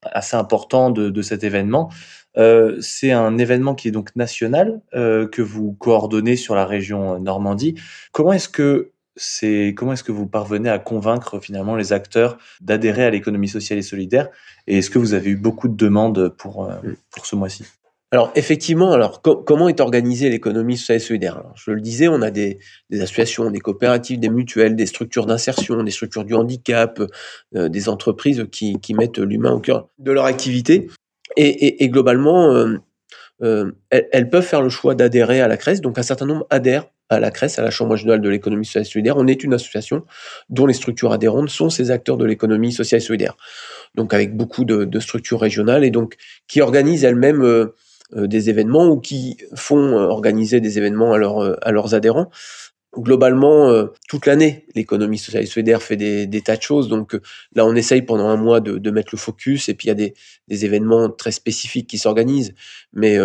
assez 0.04 0.36
important 0.36 0.90
de, 0.90 1.10
de 1.10 1.22
cet 1.22 1.44
événement. 1.44 1.90
Euh, 2.38 2.78
c'est 2.81 3.12
un 3.12 3.38
événement 3.38 3.75
qui 3.75 3.88
est 3.88 3.92
donc 3.92 4.16
national 4.16 4.81
euh, 4.94 5.28
que 5.28 5.42
vous 5.42 5.74
coordonnez 5.74 6.36
sur 6.36 6.56
la 6.56 6.66
région 6.66 7.19
Normandie. 7.19 7.75
Comment 8.12 8.33
est-ce 8.33 8.50
que 8.50 8.92
c'est 9.18 9.74
comment 9.75 9.94
est-ce 9.94 10.06
que 10.06 10.13
vous 10.13 10.28
parvenez 10.28 10.69
à 10.69 10.80
convaincre 10.80 11.39
finalement 11.39 11.75
les 11.75 11.92
acteurs 11.92 12.38
d'adhérer 12.62 13.04
à 13.04 13.10
l'économie 13.10 13.50
sociale 13.50 13.80
et 13.80 13.83
solidaire? 13.83 14.30
Et 14.68 14.78
est-ce 14.78 14.89
que 14.89 15.00
vous 15.00 15.13
avez 15.13 15.31
eu 15.31 15.36
beaucoup 15.36 15.68
de 15.68 15.75
demandes 15.75 16.30
pour 16.38 16.66
euh, 16.66 16.75
pour 17.12 17.25
ce 17.25 17.36
mois-ci? 17.36 17.66
Alors 18.13 18.30
effectivement, 18.36 18.92
alors 18.92 19.22
comment 19.22 19.69
est 19.69 19.80
organisée 19.80 20.30
l'économie 20.30 20.75
sociale 20.75 20.98
et 20.98 21.00
solidaire? 21.00 21.44
Je 21.56 21.72
le 21.72 21.80
disais, 21.80 22.10
on 22.10 22.22
a 22.22 22.30
des, 22.30 22.60
associations, 22.92 23.50
des 23.50 23.62
coopératives, 23.62 24.19
des 24.19 24.27
mutuelles, 24.27 24.75
des 24.75 24.86
structures 24.86 25.25
d'insertion, 25.25 25.82
des 25.82 25.91
structures 25.91 26.25
du 26.25 26.34
handicap, 26.34 27.01
euh, 27.56 27.70
des 27.70 27.88
entreprises 27.88 28.46
qui, 28.51 28.94
mettent 28.94 29.20
l'humain 29.20 29.53
au 29.53 29.62
cœur 29.62 29.88
de 29.98 30.12
leur 30.12 30.25
activité. 30.25 30.89
Et, 31.38 31.90
globalement, 31.90 32.54
euh, 32.54 32.78
euh, 33.42 33.72
elles, 33.90 34.30
peuvent 34.30 34.46
faire 34.46 34.62
le 34.62 34.70
choix 34.70 34.96
d'adhérer 34.96 35.42
à 35.42 35.48
la 35.48 35.58
CRES. 35.58 35.82
Donc 35.82 35.98
un 35.98 36.04
certain 36.04 36.26
nombre 36.26 36.46
adhèrent 36.50 36.88
à 37.10 37.20
la 37.20 37.32
CRES, 37.32 37.58
à 37.58 37.62
la 37.62 37.72
Chambre 37.72 37.92
régionale 37.92 38.22
de 38.22 38.30
l'économie 38.30 38.66
sociale 38.66 38.84
et 38.84 38.90
solidaire. 38.90 39.18
On 39.18 39.28
est 39.28 39.44
une 39.44 39.54
association 39.54 40.06
dont 40.50 40.66
les 40.66 40.74
structures 40.74 41.12
adhérentes 41.12 41.50
sont 41.50 41.70
ces 41.70 41.92
acteurs 41.92 42.18
de 42.18 42.26
l'économie 42.26 42.72
sociale 42.72 43.02
et 43.02 43.04
solidaire. 43.04 43.36
Donc 43.96 44.14
avec 44.14 44.36
beaucoup 44.36 44.64
de, 44.66 45.00
structures 45.00 45.42
régionales 45.42 45.84
et 45.84 45.92
donc 45.92 46.16
qui 46.48 46.62
organisent 46.62 47.04
elles-mêmes 47.04 47.72
euh, 48.16 48.28
des 48.28 48.50
événements 48.50 48.88
ou 48.88 49.00
qui 49.00 49.38
font 49.56 49.98
euh, 49.98 50.08
organiser 50.08 50.60
des 50.60 50.78
événements 50.78 51.16
euh, 51.16 51.56
à 51.62 51.72
leurs 51.72 51.96
adhérents. 51.96 52.30
Globalement, 52.98 53.88
toute 54.10 54.25
l'année, 54.25 54.65
l'économie 54.75 55.17
sociale 55.17 55.43
et 55.43 55.79
fait 55.79 55.95
des, 55.95 56.41
tas 56.41 56.57
de 56.57 56.62
choses. 56.62 56.89
Donc 56.89 57.17
là, 57.55 57.65
on 57.65 57.74
essaye 57.74 58.01
pendant 58.01 58.27
un 58.27 58.36
mois 58.36 58.60
de, 58.60 58.77
de 58.77 58.91
mettre 58.91 59.10
le 59.13 59.17
focus 59.17 59.69
et 59.69 59.75
puis 59.75 59.86
il 59.86 59.89
y 59.89 59.91
a 59.91 59.95
des, 59.95 60.13
des 60.50 60.65
événements 60.65 61.10
très 61.10 61.31
spécifiques 61.31 61.88
qui 61.88 61.98
s'organisent. 61.98 62.53
Mais 62.91 63.17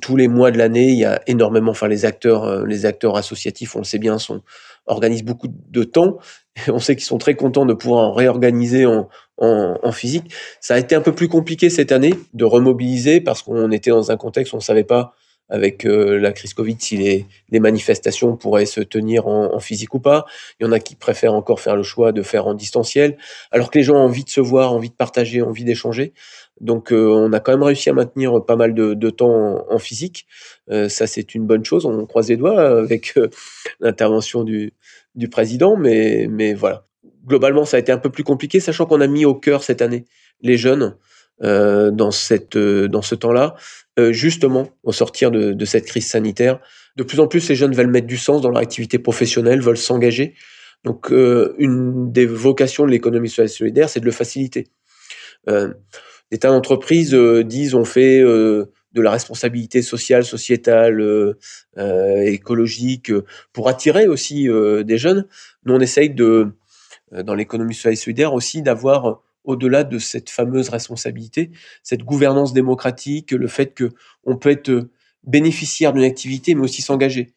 tous 0.00 0.16
les 0.16 0.26
mois 0.26 0.50
de 0.50 0.58
l'année, 0.58 0.88
il 0.88 0.98
y 0.98 1.04
a 1.04 1.22
énormément, 1.28 1.70
enfin 1.70 1.86
les 1.86 2.04
acteurs, 2.04 2.66
les 2.66 2.84
acteurs 2.84 3.16
associatifs, 3.16 3.76
on 3.76 3.78
le 3.78 3.84
sait 3.84 4.00
bien, 4.00 4.18
sont, 4.18 4.42
organisent 4.86 5.24
beaucoup 5.24 5.48
de 5.48 5.84
temps. 5.84 6.18
on 6.68 6.78
sait 6.78 6.96
qu'ils 6.96 7.04
sont 7.04 7.18
très 7.18 7.34
contents 7.34 7.66
de 7.66 7.74
pouvoir 7.74 8.08
en 8.08 8.12
réorganiser 8.12 8.86
en, 8.86 9.08
en, 9.38 9.92
physique. 9.92 10.32
Ça 10.60 10.74
a 10.74 10.78
été 10.78 10.94
un 10.94 11.00
peu 11.00 11.14
plus 11.14 11.28
compliqué 11.28 11.70
cette 11.70 11.92
année 11.92 12.14
de 12.34 12.44
remobiliser 12.44 13.20
parce 13.20 13.42
qu'on 13.42 13.70
était 13.70 13.90
dans 13.90 14.10
un 14.10 14.16
contexte 14.16 14.52
où 14.52 14.56
on 14.56 14.58
ne 14.58 14.64
savait 14.64 14.84
pas 14.84 15.14
avec 15.52 15.84
euh, 15.84 16.18
la 16.18 16.32
crise 16.32 16.54
Covid 16.54 16.76
si 16.78 16.96
les, 16.96 17.60
manifestations 17.60 18.36
pourraient 18.36 18.64
se 18.64 18.80
tenir 18.80 19.26
en, 19.26 19.60
physique 19.60 19.94
ou 19.94 20.00
pas. 20.00 20.24
Il 20.58 20.64
y 20.64 20.66
en 20.66 20.72
a 20.72 20.80
qui 20.80 20.96
préfèrent 20.96 21.34
encore 21.34 21.60
faire 21.60 21.76
le 21.76 21.82
choix 21.82 22.10
de 22.10 22.22
faire 22.22 22.46
en 22.46 22.54
distanciel, 22.54 23.18
alors 23.50 23.70
que 23.70 23.78
les 23.78 23.84
gens 23.84 23.96
ont 23.96 24.04
envie 24.04 24.24
de 24.24 24.30
se 24.30 24.40
voir, 24.40 24.72
envie 24.72 24.88
de 24.88 24.94
partager, 24.94 25.42
envie 25.42 25.64
d'échanger. 25.64 26.14
Donc 26.62 26.90
euh, 26.90 27.06
on 27.10 27.34
a 27.34 27.40
quand 27.40 27.52
même 27.52 27.62
réussi 27.62 27.90
à 27.90 27.92
maintenir 27.92 28.42
pas 28.46 28.56
mal 28.56 28.72
de, 28.72 29.10
temps 29.10 29.66
en, 29.70 29.78
physique. 29.78 30.26
Euh, 30.70 30.88
ça 30.88 31.06
c'est 31.06 31.34
une 31.34 31.46
bonne 31.46 31.66
chose. 31.66 31.84
On 31.84 32.06
croise 32.06 32.30
les 32.30 32.38
doigts 32.38 32.58
avec 32.78 33.14
l'intervention 33.80 34.44
du, 34.44 34.72
président, 35.30 35.76
mais 35.76 36.54
voilà 36.54 36.86
globalement, 37.26 37.64
ça 37.64 37.76
a 37.76 37.80
été 37.80 37.92
un 37.92 37.98
peu 37.98 38.10
plus 38.10 38.24
compliqué, 38.24 38.58
sachant 38.58 38.84
qu'on 38.86 39.00
a 39.00 39.06
mis 39.06 39.24
au 39.24 39.34
cœur 39.34 39.62
cette 39.62 39.80
année 39.80 40.06
les 40.40 40.56
jeunes 40.56 40.96
euh, 41.44 41.90
dans, 41.90 42.12
cette, 42.12 42.54
euh, 42.54 42.86
dans 42.86 43.02
ce 43.02 43.16
temps-là, 43.16 43.56
euh, 43.98 44.12
justement 44.12 44.70
au 44.84 44.92
sortir 44.92 45.32
de, 45.32 45.52
de, 45.52 45.64
cette 45.64 45.86
crise 45.86 46.06
sanitaire. 46.06 46.60
De 46.94 47.02
plus 47.02 47.18
en 47.18 47.26
plus, 47.26 47.48
les 47.48 47.56
jeunes 47.56 47.74
veulent 47.74 47.88
mettre 47.88 48.06
du 48.06 48.16
sens 48.16 48.42
dans 48.42 48.48
leur 48.48 48.60
activité 48.60 49.00
professionnelle, 49.00 49.60
veulent 49.60 49.76
s'engager. 49.76 50.34
Donc, 50.84 51.10
une 51.10 52.10
des 52.10 52.26
vocations 52.26 52.84
de 52.84 52.90
l'économie 52.90 53.28
sociale 53.28 53.46
et 53.46 53.50
solidaire, 53.50 53.88
c'est 53.88 54.00
de 54.00 54.04
le 54.04 54.10
faciliter. 54.10 54.66
des 55.46 56.38
tas 56.40 56.48
d'entreprises 56.48 57.14
disent 57.14 57.76
on 57.76 57.84
fait 57.84 58.20
de 58.20 58.66
la 59.00 59.12
responsabilité 59.12 59.80
sociale, 59.80 60.24
sociétale, 60.24 61.36
écologique, 61.76 63.12
pour 63.52 63.68
attirer 63.68 64.08
aussi 64.08 64.48
des 64.48 64.98
jeunes. 64.98 65.28
Nous, 65.64 65.74
on 65.74 65.80
essaye 65.80 66.10
de, 66.10 66.48
dans 67.12 67.36
l'économie 67.36 67.74
sociale 67.74 67.92
et 67.92 67.96
solidaire 67.96 68.34
aussi, 68.34 68.60
d'avoir 68.60 69.22
au-delà 69.44 69.84
de 69.84 69.98
cette 69.98 70.30
fameuse 70.30 70.68
responsabilité, 70.68 71.50
cette 71.82 72.02
gouvernance 72.02 72.52
démocratique, 72.52 73.32
le 73.32 73.48
fait 73.48 73.74
que 73.74 73.90
on 74.24 74.36
peut 74.36 74.50
être 74.50 74.88
bénéficiaire 75.24 75.92
d'une 75.92 76.04
activité, 76.04 76.54
mais 76.54 76.62
aussi 76.62 76.82
s'engager. 76.82 77.34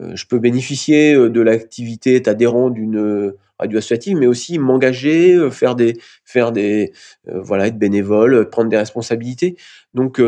Euh, 0.00 0.14
je 0.14 0.26
peux 0.26 0.38
bénéficier 0.38 1.14
euh, 1.14 1.30
de 1.30 1.40
l'activité, 1.40 2.16
être 2.16 2.28
adhérent 2.28 2.70
d'une 2.70 2.98
euh, 2.98 3.38
radio 3.58 3.78
associative, 3.78 4.16
mais 4.16 4.26
aussi 4.26 4.58
m'engager, 4.58 5.50
faire 5.50 5.74
des, 5.74 5.98
faire 6.24 6.52
des, 6.52 6.92
voilà, 7.24 7.68
être 7.68 7.78
bénévole, 7.78 8.50
prendre 8.50 8.68
des 8.68 8.76
responsabilités. 8.76 9.56
Donc, 9.94 10.20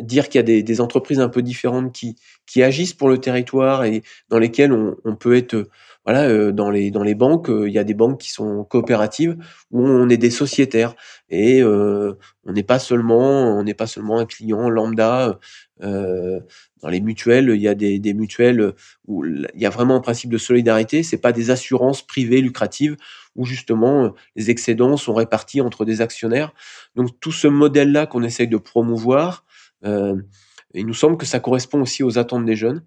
dire 0.00 0.28
qu'il 0.28 0.40
y 0.40 0.58
a 0.58 0.62
des, 0.62 0.80
entreprises 0.80 1.20
un 1.20 1.28
peu 1.28 1.40
différentes 1.42 1.92
qui, 1.92 2.16
qui 2.44 2.64
agissent 2.64 2.94
pour 2.94 3.08
le 3.08 3.18
territoire 3.18 3.84
et 3.84 4.02
dans 4.28 4.40
lesquelles 4.40 4.72
on 4.72 5.14
peut 5.14 5.36
être 5.36 5.68
voilà, 6.06 6.28
euh, 6.28 6.52
dans 6.52 6.70
les 6.70 6.92
dans 6.92 7.02
les 7.02 7.16
banques, 7.16 7.50
euh, 7.50 7.68
il 7.68 7.74
y 7.74 7.78
a 7.78 7.84
des 7.84 7.94
banques 7.94 8.20
qui 8.20 8.30
sont 8.30 8.64
coopératives 8.64 9.36
où 9.72 9.82
on 9.84 10.08
est 10.08 10.16
des 10.16 10.30
sociétaires 10.30 10.94
et 11.30 11.60
euh, 11.62 12.14
on 12.44 12.52
n'est 12.52 12.62
pas 12.62 12.78
seulement 12.78 13.58
on 13.58 13.64
n'est 13.64 13.74
pas 13.74 13.88
seulement 13.88 14.18
un 14.18 14.24
client 14.24 14.70
lambda. 14.70 15.40
dans 15.80 16.88
les 16.88 17.00
mutuelles, 17.00 17.50
il 17.54 17.60
y 17.60 17.68
a 17.68 17.74
des, 17.74 17.98
des 17.98 18.14
mutuelles 18.14 18.74
où 19.08 19.24
il 19.24 19.48
y 19.56 19.66
a 19.66 19.70
vraiment 19.70 19.96
un 19.96 20.00
principe 20.00 20.30
de 20.30 20.38
solidarité. 20.38 21.02
C'est 21.02 21.18
pas 21.18 21.32
des 21.32 21.50
assurances 21.50 22.06
privées 22.06 22.40
lucratives 22.40 22.96
où 23.34 23.44
justement 23.44 24.14
les 24.36 24.50
excédents 24.50 24.96
sont 24.96 25.14
répartis 25.14 25.60
entre 25.60 25.84
des 25.84 26.00
actionnaires. 26.02 26.52
Donc 26.94 27.18
tout 27.20 27.32
ce 27.32 27.48
modèle-là 27.48 28.06
qu'on 28.06 28.22
essaye 28.22 28.48
de 28.48 28.58
promouvoir, 28.58 29.44
il 29.82 30.86
nous 30.86 30.94
semble 30.94 31.16
que 31.16 31.26
ça 31.26 31.40
correspond 31.40 31.80
aussi 31.82 32.02
aux 32.04 32.18
attentes 32.18 32.44
des 32.44 32.56
jeunes. 32.56 32.82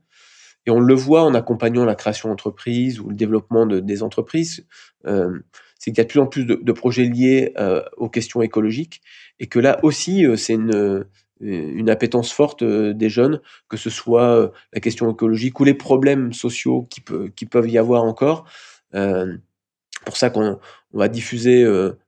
Et 0.66 0.72
on 0.72 0.80
le 0.80 0.94
voit 0.94 1.24
en 1.24 1.34
accompagnant 1.34 1.86
la 1.86 1.96
création 1.96 2.30
d'entreprises 2.30 3.00
ou 3.00 3.10
le 3.10 3.16
développement 3.16 3.66
de, 3.66 3.80
des 3.80 4.04
entreprises, 4.04 4.66
euh, 5.08 5.39
c'est 5.78 5.92
qu'il 5.92 5.98
y 5.98 6.01
a 6.01 6.04
de 6.04 6.10
plus 6.10 6.20
en 6.20 6.28
plus 6.28 6.46
de, 6.46 6.72
projets 6.74 7.06
liés 7.06 7.54
euh, 7.58 7.82
aux 7.98 8.10
questions 8.10 8.42
écologiques 8.42 9.01
et 9.39 9.48
que 9.48 9.60
là 9.60 9.80
aussi, 9.84 10.25
euh, 10.25 10.36
c'est 10.36 10.54
une, 10.54 11.06
une 11.39 11.89
appétence 11.89 12.34
forte 12.34 12.66
des 12.66 13.10
jeunes, 13.10 13.39
que 13.70 13.78
ce 13.78 13.89
soit 13.89 14.51
la 14.74 14.82
question 14.82 15.10
écologique 15.10 15.58
ou 15.62 15.63
les 15.63 15.74
problèmes 15.74 16.34
sociaux 16.34 16.86
qui, 16.89 17.46
peuvent 17.46 17.70
y 17.70 17.78
avoir 17.78 18.04
encore. 18.04 18.44
pour 18.92 20.18
ça 20.18 20.30
qu'on 20.30 20.60
on 20.92 20.98
va 20.98 21.08
diffuser 21.08 21.63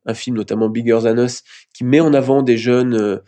un 0.06 0.14
film, 0.14 0.36
notamment 0.36 0.68
Bigger 0.68 1.00
Than 1.04 1.24
Us, 1.24 1.44
qui 1.74 1.86
met 1.86 2.02
en 2.02 2.14
avant 2.14 2.42
des 2.42 2.58
jeunes 2.58 3.22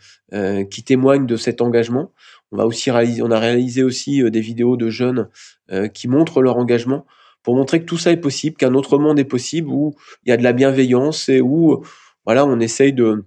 qui 0.70 0.82
témoignent 0.82 1.24
de 1.24 1.36
cet 1.36 1.62
engagement. 1.62 2.12
On 2.56 3.30
a 3.30 3.38
réalisé 3.38 3.82
aussi 3.82 4.22
euh, 4.22 4.30
des 4.30 4.40
vidéos 4.40 4.76
de 4.76 4.90
jeunes 4.90 5.28
euh, 5.70 5.88
qui 5.88 6.08
montrent 6.08 6.42
leur 6.42 6.56
engagement 6.56 7.06
pour 7.42 7.56
montrer 7.56 7.80
que 7.80 7.84
tout 7.84 7.98
ça 7.98 8.10
est 8.10 8.16
possible, 8.16 8.56
qu'un 8.56 8.74
autre 8.74 8.98
monde 8.98 9.18
est 9.18 9.24
possible 9.24 9.68
où 9.68 9.94
il 10.24 10.30
y 10.30 10.32
a 10.32 10.36
de 10.36 10.42
la 10.42 10.52
bienveillance 10.52 11.28
et 11.28 11.40
où 11.40 11.82
voilà, 12.24 12.46
on 12.46 12.58
essaye 12.58 12.92
de 12.92 13.24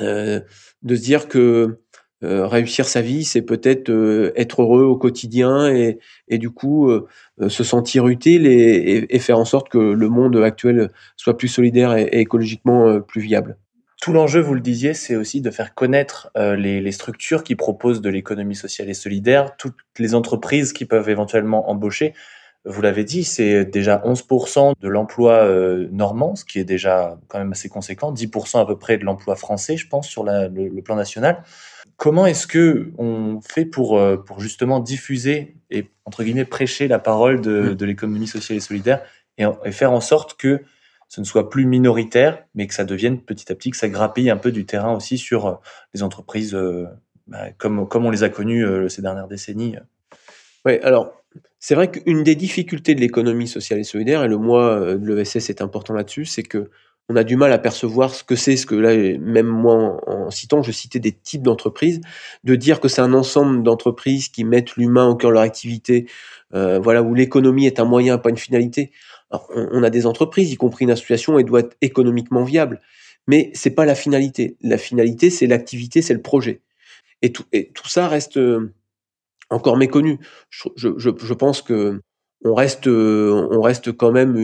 euh, 0.00 0.40
se 0.88 0.94
dire 0.94 1.28
que 1.28 1.78
réussir 2.22 2.86
sa 2.86 3.02
vie, 3.02 3.22
c'est 3.22 3.42
peut-être 3.42 3.90
être 4.34 4.62
heureux 4.62 4.82
au 4.82 4.96
quotidien 4.96 5.68
et, 5.68 5.98
du 6.38 6.48
coup 6.48 6.90
se 7.48 7.62
sentir 7.62 8.06
utile 8.08 8.46
et, 8.46 9.18
faire 9.18 9.38
en 9.38 9.44
sorte 9.44 9.68
que 9.68 9.76
le 9.76 10.08
monde 10.08 10.38
actuel 10.38 10.90
soit 11.16 11.36
plus 11.36 11.48
solidaire 11.48 11.94
et 11.94 12.20
écologiquement 12.20 12.98
plus 13.02 13.20
viable. 13.20 13.58
Tout 14.04 14.12
l'enjeu, 14.12 14.40
vous 14.42 14.52
le 14.52 14.60
disiez, 14.60 14.92
c'est 14.92 15.16
aussi 15.16 15.40
de 15.40 15.50
faire 15.50 15.74
connaître 15.74 16.30
euh, 16.36 16.56
les, 16.56 16.92
structures 16.92 17.42
qui 17.42 17.56
proposent 17.56 18.02
de 18.02 18.10
l'économie 18.10 18.54
sociale 18.54 18.90
et 18.90 18.92
solidaire, 18.92 19.56
toutes 19.56 19.78
les 19.98 20.14
entreprises 20.14 20.74
qui 20.74 20.84
peuvent 20.84 21.08
éventuellement 21.08 21.70
embaucher. 21.70 22.12
Vous 22.66 22.82
l'avez 22.82 23.04
dit, 23.04 23.24
c'est 23.24 23.64
déjà 23.64 24.02
11% 24.04 24.74
de 24.78 24.88
l'emploi 24.88 25.44
euh, 25.44 25.88
normand, 25.90 26.36
ce 26.36 26.44
qui 26.44 26.58
est 26.58 26.64
déjà 26.64 27.18
quand 27.28 27.38
même 27.38 27.52
assez 27.52 27.70
conséquent, 27.70 28.12
10% 28.12 28.60
à 28.60 28.66
peu 28.66 28.76
près 28.76 28.98
de 28.98 29.06
l'emploi 29.06 29.36
français, 29.36 29.78
je 29.78 29.88
pense, 29.88 30.06
sur 30.06 30.22
le, 30.22 30.82
plan 30.82 30.96
national. 30.96 31.42
Comment 31.96 32.26
est-ce 32.26 32.46
que 32.46 32.92
on 32.98 33.40
fait 33.40 33.64
pour, 33.64 33.98
euh, 33.98 34.18
pour 34.18 34.38
justement 34.38 34.80
diffuser 34.80 35.56
et 35.70 35.86
entre 36.04 36.24
guillemets 36.24 36.44
prêcher 36.44 36.88
la 36.88 36.98
parole 36.98 37.40
de, 37.40 37.74
mmh. 37.74 37.84
l'économie 37.86 38.26
sociale 38.26 38.58
et 38.58 38.60
solidaire 38.60 39.00
et, 39.38 39.46
et, 39.64 39.72
faire 39.72 39.92
en 39.92 40.02
sorte 40.02 40.36
que 40.36 40.60
ce 41.08 41.20
ne 41.20 41.26
soit 41.26 41.50
plus 41.50 41.66
minoritaire, 41.66 42.44
mais 42.54 42.66
que 42.66 42.74
ça 42.74 42.84
devienne 42.84 43.20
petit 43.20 43.50
à 43.52 43.54
petit, 43.54 43.70
que 43.70 43.76
ça 43.76 43.88
grappille 43.88 44.30
un 44.30 44.36
peu 44.36 44.52
du 44.52 44.66
terrain 44.66 44.94
aussi 44.94 45.18
sur 45.18 45.46
euh, 45.46 45.54
les 45.94 46.02
entreprises 46.02 46.54
euh, 46.54 46.86
bah, 47.26 47.50
comme, 47.56 47.88
comme 47.88 48.04
on 48.06 48.10
les 48.10 48.22
a 48.22 48.28
connues 48.28 48.66
euh, 48.66 48.88
ces 48.88 49.02
dernières 49.02 49.28
décennies. 49.28 49.76
Oui, 50.64 50.78
alors 50.82 51.12
c'est 51.58 51.74
vrai 51.74 51.90
qu'une 51.90 52.22
des 52.22 52.34
difficultés 52.34 52.94
de 52.94 53.00
l'économie 53.00 53.48
sociale 53.48 53.78
et 53.78 53.84
solidaire, 53.84 54.24
et 54.24 54.28
le 54.28 54.38
mois 54.38 54.94
de 54.94 55.14
l'ESS 55.14 55.50
est 55.50 55.62
important 55.62 55.94
là-dessus, 55.94 56.24
c'est 56.24 56.42
que 56.42 56.70
on 57.10 57.16
a 57.16 57.24
du 57.24 57.36
mal 57.36 57.52
à 57.52 57.58
percevoir 57.58 58.14
ce 58.14 58.24
que 58.24 58.34
c'est, 58.34 58.56
ce 58.56 58.64
que 58.64 58.74
là, 58.74 58.96
même 59.18 59.46
moi, 59.46 60.00
en 60.06 60.30
citant, 60.30 60.62
je 60.62 60.72
citais 60.72 61.00
des 61.00 61.12
types 61.12 61.42
d'entreprises, 61.42 62.00
de 62.44 62.54
dire 62.56 62.80
que 62.80 62.88
c'est 62.88 63.02
un 63.02 63.12
ensemble 63.12 63.62
d'entreprises 63.62 64.28
qui 64.28 64.42
mettent 64.42 64.76
l'humain 64.76 65.06
au 65.06 65.14
cœur 65.14 65.30
de 65.30 65.34
leur 65.34 65.42
activité, 65.42 66.06
voilà, 66.50 67.02
où 67.02 67.12
l'économie 67.12 67.66
est 67.66 67.78
un 67.78 67.84
moyen, 67.84 68.16
pas 68.16 68.30
une 68.30 68.38
finalité 68.38 68.90
on, 69.54 69.82
a 69.82 69.90
des 69.90 70.06
entreprises, 70.06 70.52
y 70.52 70.56
compris 70.56 70.84
une 70.84 70.90
association, 70.90 71.38
et 71.38 71.44
doit 71.44 71.60
être 71.60 71.76
économiquement 71.80 72.44
viable. 72.44 72.80
Mais 73.26 73.50
c'est 73.54 73.70
pas 73.70 73.84
la 73.84 73.94
finalité. 73.94 74.56
La 74.60 74.78
finalité, 74.78 75.30
c'est 75.30 75.46
l'activité, 75.46 76.02
c'est 76.02 76.14
le 76.14 76.22
projet. 76.22 76.60
Et 77.22 77.32
tout, 77.32 77.44
ça 77.88 78.08
reste 78.08 78.36
euh, 78.36 78.72
encore 79.50 79.76
méconnu. 79.76 80.18
Je, 80.50 81.32
pense 81.32 81.62
que 81.62 82.00
on 82.44 82.54
reste, 82.54 82.86
on 82.86 83.62
reste 83.62 83.92
quand 83.92 84.12
même 84.12 84.36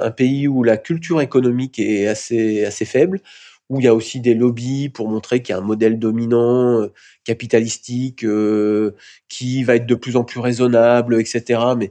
un 0.00 0.10
pays 0.10 0.48
où 0.48 0.62
la 0.62 0.78
culture 0.78 1.20
économique 1.20 1.78
est 1.78 2.06
assez, 2.06 2.84
faible, 2.86 3.20
où 3.68 3.80
il 3.80 3.84
y 3.84 3.88
a 3.88 3.94
aussi 3.94 4.20
des 4.20 4.34
lobbies 4.34 4.88
pour 4.88 5.08
montrer 5.08 5.42
qu'il 5.42 5.54
y 5.54 5.56
a 5.56 5.58
un 5.58 5.64
modèle 5.64 5.98
dominant, 5.98 6.80
euh, 6.82 6.92
capitalistique, 7.24 8.24
euh, 8.24 8.94
qui 9.28 9.64
va 9.64 9.76
être 9.76 9.86
de 9.86 9.94
plus 9.94 10.16
en 10.16 10.24
plus 10.24 10.40
raisonnable, 10.40 11.18
etc. 11.20 11.60
Mais 11.76 11.90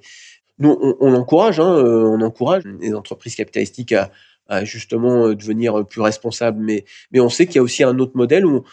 nous, 0.62 0.96
on, 1.00 1.14
encourage, 1.16 1.60
hein, 1.60 1.76
euh, 1.76 2.04
on 2.04 2.22
encourage 2.22 2.64
les 2.80 2.94
entreprises 2.94 3.36
capitalistiques 3.36 3.94
à, 3.94 4.64
justement 4.64 5.28
euh, 5.28 5.36
devenir 5.36 5.86
plus 5.86 6.02
responsables, 6.02 6.62
mais, 6.62 6.86
on 7.20 7.30
sait 7.30 7.46
qu'il 7.46 7.56
y 7.56 7.60
a 7.60 7.64
aussi 7.64 7.84
un 7.84 7.98
autre 8.00 8.14
modèle 8.16 8.46
où, 8.46 8.64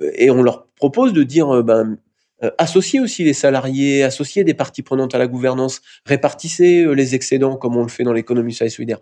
euh, 0.00 0.10
et 0.14 0.30
on 0.30 0.42
leur 0.42 0.66
propose 0.74 1.12
de 1.12 1.22
dire, 1.22 1.62
ben, 1.62 1.98
associer 2.56 3.00
aussi 3.00 3.24
les 3.24 3.32
salariés, 3.32 4.04
associer 4.04 4.44
des 4.44 4.54
parties 4.54 4.82
prenantes 4.82 5.14
à 5.14 5.18
la 5.18 5.26
gouvernance, 5.26 5.80
répartissez 6.06 6.86
les 6.94 7.14
excédents 7.16 7.56
comme 7.56 7.76
on 7.76 7.82
le 7.82 7.88
fait 7.88 8.04
dans 8.04 8.12
l'économie 8.12 8.52
sociale 8.52 8.68
et 8.68 8.70
solidaire. 8.70 9.00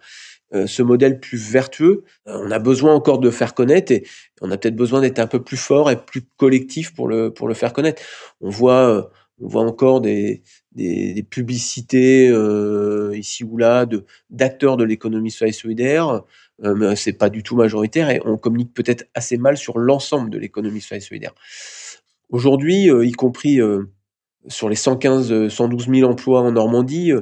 ce 0.53 0.83
modèle 0.83 1.21
plus 1.21 1.37
vertueux, 1.37 2.05
on 2.25 2.51
a 2.51 2.59
besoin 2.59 2.95
encore 2.95 3.19
de 3.19 3.29
faire 3.29 3.53
connaître 3.53 3.93
et 3.93 4.05
on 4.41 4.51
a 4.51 4.57
peut-être 4.57 4.75
besoin 4.75 5.03
d'être 5.03 5.19
un 5.19 5.27
peu 5.27 5.43
plus 5.43 5.59
fort 5.59 5.91
et 5.91 5.97
plus 5.97 6.23
collectif 6.39 6.95
pour 6.95 7.09
le, 7.09 7.31
pour 7.31 7.47
le 7.47 7.53
faire 7.53 7.75
connaître. 7.75 8.01
On 8.41 8.49
voit, 8.49 9.11
on 9.41 9.49
voit 9.49 9.63
encore 9.63 10.01
des, 10.01 10.43
des, 10.73 11.23
publicités 11.29 12.29
euh, 12.29 13.17
ici 13.17 13.45
ou 13.45 13.57
là 13.57 13.87
de 13.87 14.05
d'acteurs 14.31 14.77
de 14.77 14.85
l'économie 14.85 15.31
sociale 15.31 15.51
et 15.51 15.53
solidaire, 15.53 16.23
euh, 16.65 16.75
mais 16.75 16.97
c'est 16.97 17.13
pas 17.13 17.29
du 17.29 17.43
tout 17.43 17.57
majoritaire 17.57 18.11
et 18.11 18.21
on 18.25 18.37
communique 18.37 18.73
peut-être 18.73 19.05
assez 19.15 19.37
mal 19.37 19.57
sur 19.57 19.79
l'ensemble 19.79 20.31
de 20.31 20.39
l'économie 20.39 20.81
sociale 20.81 20.99
et 20.99 21.03
solidaire. 21.03 21.35
Aujourd'hui, 22.31 22.91
euh, 22.91 23.05
y 23.05 23.13
compris 23.13 23.61
sur 24.49 24.69
les 24.69 24.77
115, 24.77 25.49
112 25.49 25.89
000 25.89 26.11
emplois 26.11 26.41
en 26.41 26.53
Normandie, 26.53 27.13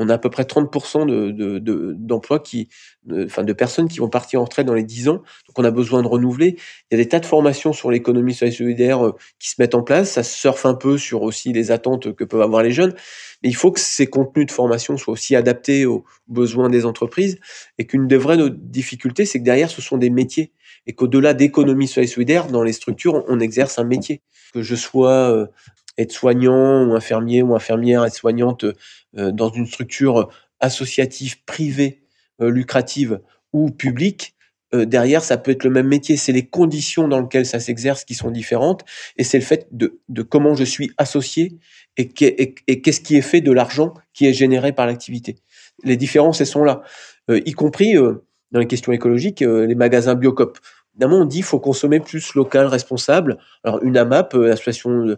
on 0.00 0.08
a 0.08 0.14
à 0.14 0.18
peu 0.18 0.30
près 0.30 0.44
30% 0.44 1.06
de, 1.06 1.92
d'emplois 1.92 2.40
qui, 2.40 2.68
enfin 3.12 3.44
de 3.44 3.52
personnes 3.52 3.86
qui 3.86 3.98
vont 3.98 4.08
partir 4.08 4.40
en 4.40 4.44
retraite 4.44 4.66
dans 4.66 4.74
les 4.74 4.82
10 4.82 5.10
ans. 5.10 5.22
Donc 5.46 5.58
on 5.58 5.64
a 5.64 5.70
besoin 5.70 6.02
de 6.02 6.08
renouveler. 6.08 6.56
Il 6.90 6.94
y 6.98 7.00
a 7.00 7.04
des 7.04 7.08
tas 7.08 7.20
de 7.20 7.26
formations 7.26 7.74
sur 7.74 7.90
l'économie 7.90 8.32
sociale 8.32 8.48
et 8.48 8.52
solidaire 8.52 9.06
euh, 9.06 9.16
qui 9.38 9.50
se 9.50 9.56
mettent 9.58 9.74
en 9.74 9.82
place. 9.82 10.12
Ça 10.12 10.22
surfe 10.22 10.64
un 10.64 10.74
peu 10.74 10.96
sur 10.96 11.20
aussi 11.20 11.52
les 11.52 11.70
attentes 11.70 12.14
que 12.14 12.24
peuvent 12.24 12.40
avoir 12.40 12.62
les 12.62 12.72
jeunes. 12.72 12.94
Mais 13.42 13.50
il 13.50 13.54
faut 13.54 13.72
que 13.72 13.80
ces 13.80 14.06
contenus 14.06 14.46
de 14.46 14.52
formation 14.52 14.96
soient 14.96 15.12
aussi 15.12 15.36
adaptés 15.36 15.84
aux 15.84 16.04
besoins 16.28 16.70
des 16.70 16.86
entreprises 16.86 17.38
et 17.76 17.86
qu'une 17.86 18.08
des 18.08 18.16
vraies 18.16 18.38
difficultés, 18.50 19.26
c'est 19.26 19.38
que 19.38 19.44
derrière, 19.44 19.70
ce 19.70 19.82
sont 19.82 19.98
des 19.98 20.10
métiers 20.10 20.52
et 20.86 20.94
qu'au-delà 20.94 21.34
d'économie 21.34 21.86
sociale 21.86 22.04
et 22.04 22.08
solidaire, 22.08 22.46
dans 22.46 22.62
les 22.62 22.72
structures, 22.72 23.22
on 23.28 23.38
exerce 23.38 23.78
un 23.78 23.84
métier. 23.84 24.22
Que 24.52 24.62
je 24.62 24.74
sois 24.74 25.30
euh, 25.30 25.46
être 25.98 26.12
soignant 26.12 26.86
ou 26.86 26.94
infirmier 26.94 27.42
ou 27.42 27.54
infirmière, 27.54 28.04
être 28.04 28.14
soignante 28.14 28.64
euh, 29.16 29.32
dans 29.32 29.50
une 29.50 29.66
structure 29.66 30.28
associative 30.60 31.42
privée, 31.44 32.02
euh, 32.40 32.50
lucrative 32.50 33.20
ou 33.52 33.70
publique, 33.70 34.34
euh, 34.72 34.84
derrière, 34.84 35.24
ça 35.24 35.36
peut 35.36 35.50
être 35.50 35.64
le 35.64 35.70
même 35.70 35.88
métier. 35.88 36.16
C'est 36.16 36.32
les 36.32 36.46
conditions 36.46 37.08
dans 37.08 37.20
lesquelles 37.20 37.46
ça 37.46 37.58
s'exerce 37.58 38.04
qui 38.04 38.14
sont 38.14 38.30
différentes, 38.30 38.84
et 39.16 39.24
c'est 39.24 39.38
le 39.38 39.44
fait 39.44 39.66
de, 39.72 39.98
comment 40.22 40.54
je 40.54 40.64
suis 40.64 40.92
associé 40.96 41.58
et 41.96 42.08
qu'est-ce 42.08 43.00
qui 43.00 43.16
est 43.16 43.22
fait 43.22 43.40
de 43.40 43.52
l'argent 43.52 43.94
qui 44.14 44.26
est 44.26 44.32
généré 44.32 44.72
par 44.72 44.86
l'activité. 44.86 45.36
les 45.82 45.96
différences, 45.96 46.40
elles 46.40 46.46
sont 46.46 46.62
là. 46.62 46.82
y 47.28 47.52
compris 47.52 47.94
dans 47.94 48.60
les 48.60 48.66
questions 48.66 48.92
écologiques, 48.92 49.40
les 49.40 49.74
magasins 49.74 50.14
Biocop. 50.14 50.58
Évidemment, 50.94 51.22
on 51.22 51.24
dit 51.24 51.36
qu'il 51.36 51.44
faut 51.44 51.60
consommer 51.60 52.00
plus 52.00 52.34
local, 52.34 52.66
responsable. 52.66 53.38
Alors, 53.64 53.82
une 53.82 53.96
AMAP, 53.96 54.34
l'association, 54.34 55.16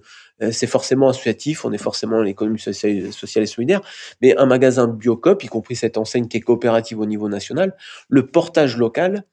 c'est 0.51 0.67
forcément 0.67 1.09
associatif, 1.09 1.65
on 1.65 1.73
est 1.73 1.79
forcément 1.79 2.21
l'économie 2.21 2.59
sociale, 2.59 2.93
et 2.93 3.47
solidaire, 3.47 3.81
mais 4.21 4.37
un 4.37 4.47
magasin 4.47 4.87
Biocop, 4.87 5.43
y 5.43 5.49
compris 5.49 5.75
cette 5.77 5.97
enseigne 5.97 6.29
qui 6.29 6.37
est 6.37 6.41
coopérative 6.41 7.01
au 7.01 7.07
niveau 7.07 7.29
national, 7.29 7.75
le 8.09 8.27
portage 8.27 8.77
local, 8.77 9.25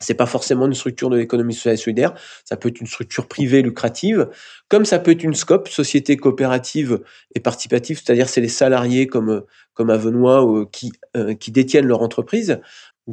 c'est 0.00 0.14
pas 0.14 0.26
forcément 0.26 0.66
une 0.66 0.74
structure 0.74 1.10
de 1.10 1.18
l'économie 1.18 1.52
sociale 1.52 1.74
et 1.74 1.76
solidaire, 1.76 2.14
ça 2.44 2.56
peut 2.56 2.70
être 2.70 2.80
une 2.80 2.86
structure 2.86 3.28
privée 3.28 3.60
lucrative, 3.60 4.28
comme 4.68 4.86
ça 4.86 4.98
peut 4.98 5.10
être 5.10 5.22
une 5.22 5.34
SCOP, 5.34 5.68
société 5.68 6.16
coopérative 6.16 7.00
et 7.34 7.40
participative, 7.40 8.00
c'est-à-dire 8.02 8.28
c'est 8.28 8.40
les 8.40 8.48
salariés 8.48 9.06
comme 9.06 9.44
comme 9.74 9.90
Avenois 9.90 10.44
euh, 10.44 10.64
qui 10.72 10.92
euh, 11.16 11.34
qui 11.34 11.52
détiennent 11.52 11.86
leur 11.86 12.02
entreprise 12.02 12.60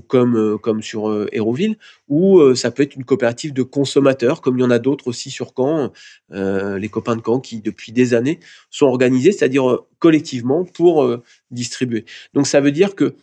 comme 0.02 0.36
euh, 0.36 0.58
comme 0.58 0.82
sur 0.82 1.28
Héroville, 1.32 1.78
ou 2.08 2.56
ça 2.56 2.72
peut 2.72 2.84
être 2.84 2.96
une 2.96 3.06
coopérative 3.06 3.54
de 3.54 3.64
consommateurs, 3.64 4.42
comme 4.42 4.58
il 4.58 4.62
y 4.62 4.66
en 4.66 4.72
a 4.72 4.80
d'autres 4.80 5.08
aussi 5.08 5.32
sur 5.32 5.54
Caen, 5.56 5.92
les 6.32 6.90
copains 6.90 7.16
de 7.16 7.22
Caen 7.26 7.40
qui 7.40 7.62
depuis 7.62 7.92
des 7.92 8.14
années 8.14 8.40
sont 8.70 8.86
organisés, 8.86 9.32
c'est-à-dire 9.32 9.80
collectivement 10.00 10.66
pour 10.66 11.18
distribuer. 11.52 12.06
Donc 12.34 12.48
ça 12.48 12.62
veut 12.62 12.72
dire 12.72 12.96
que 12.96 13.16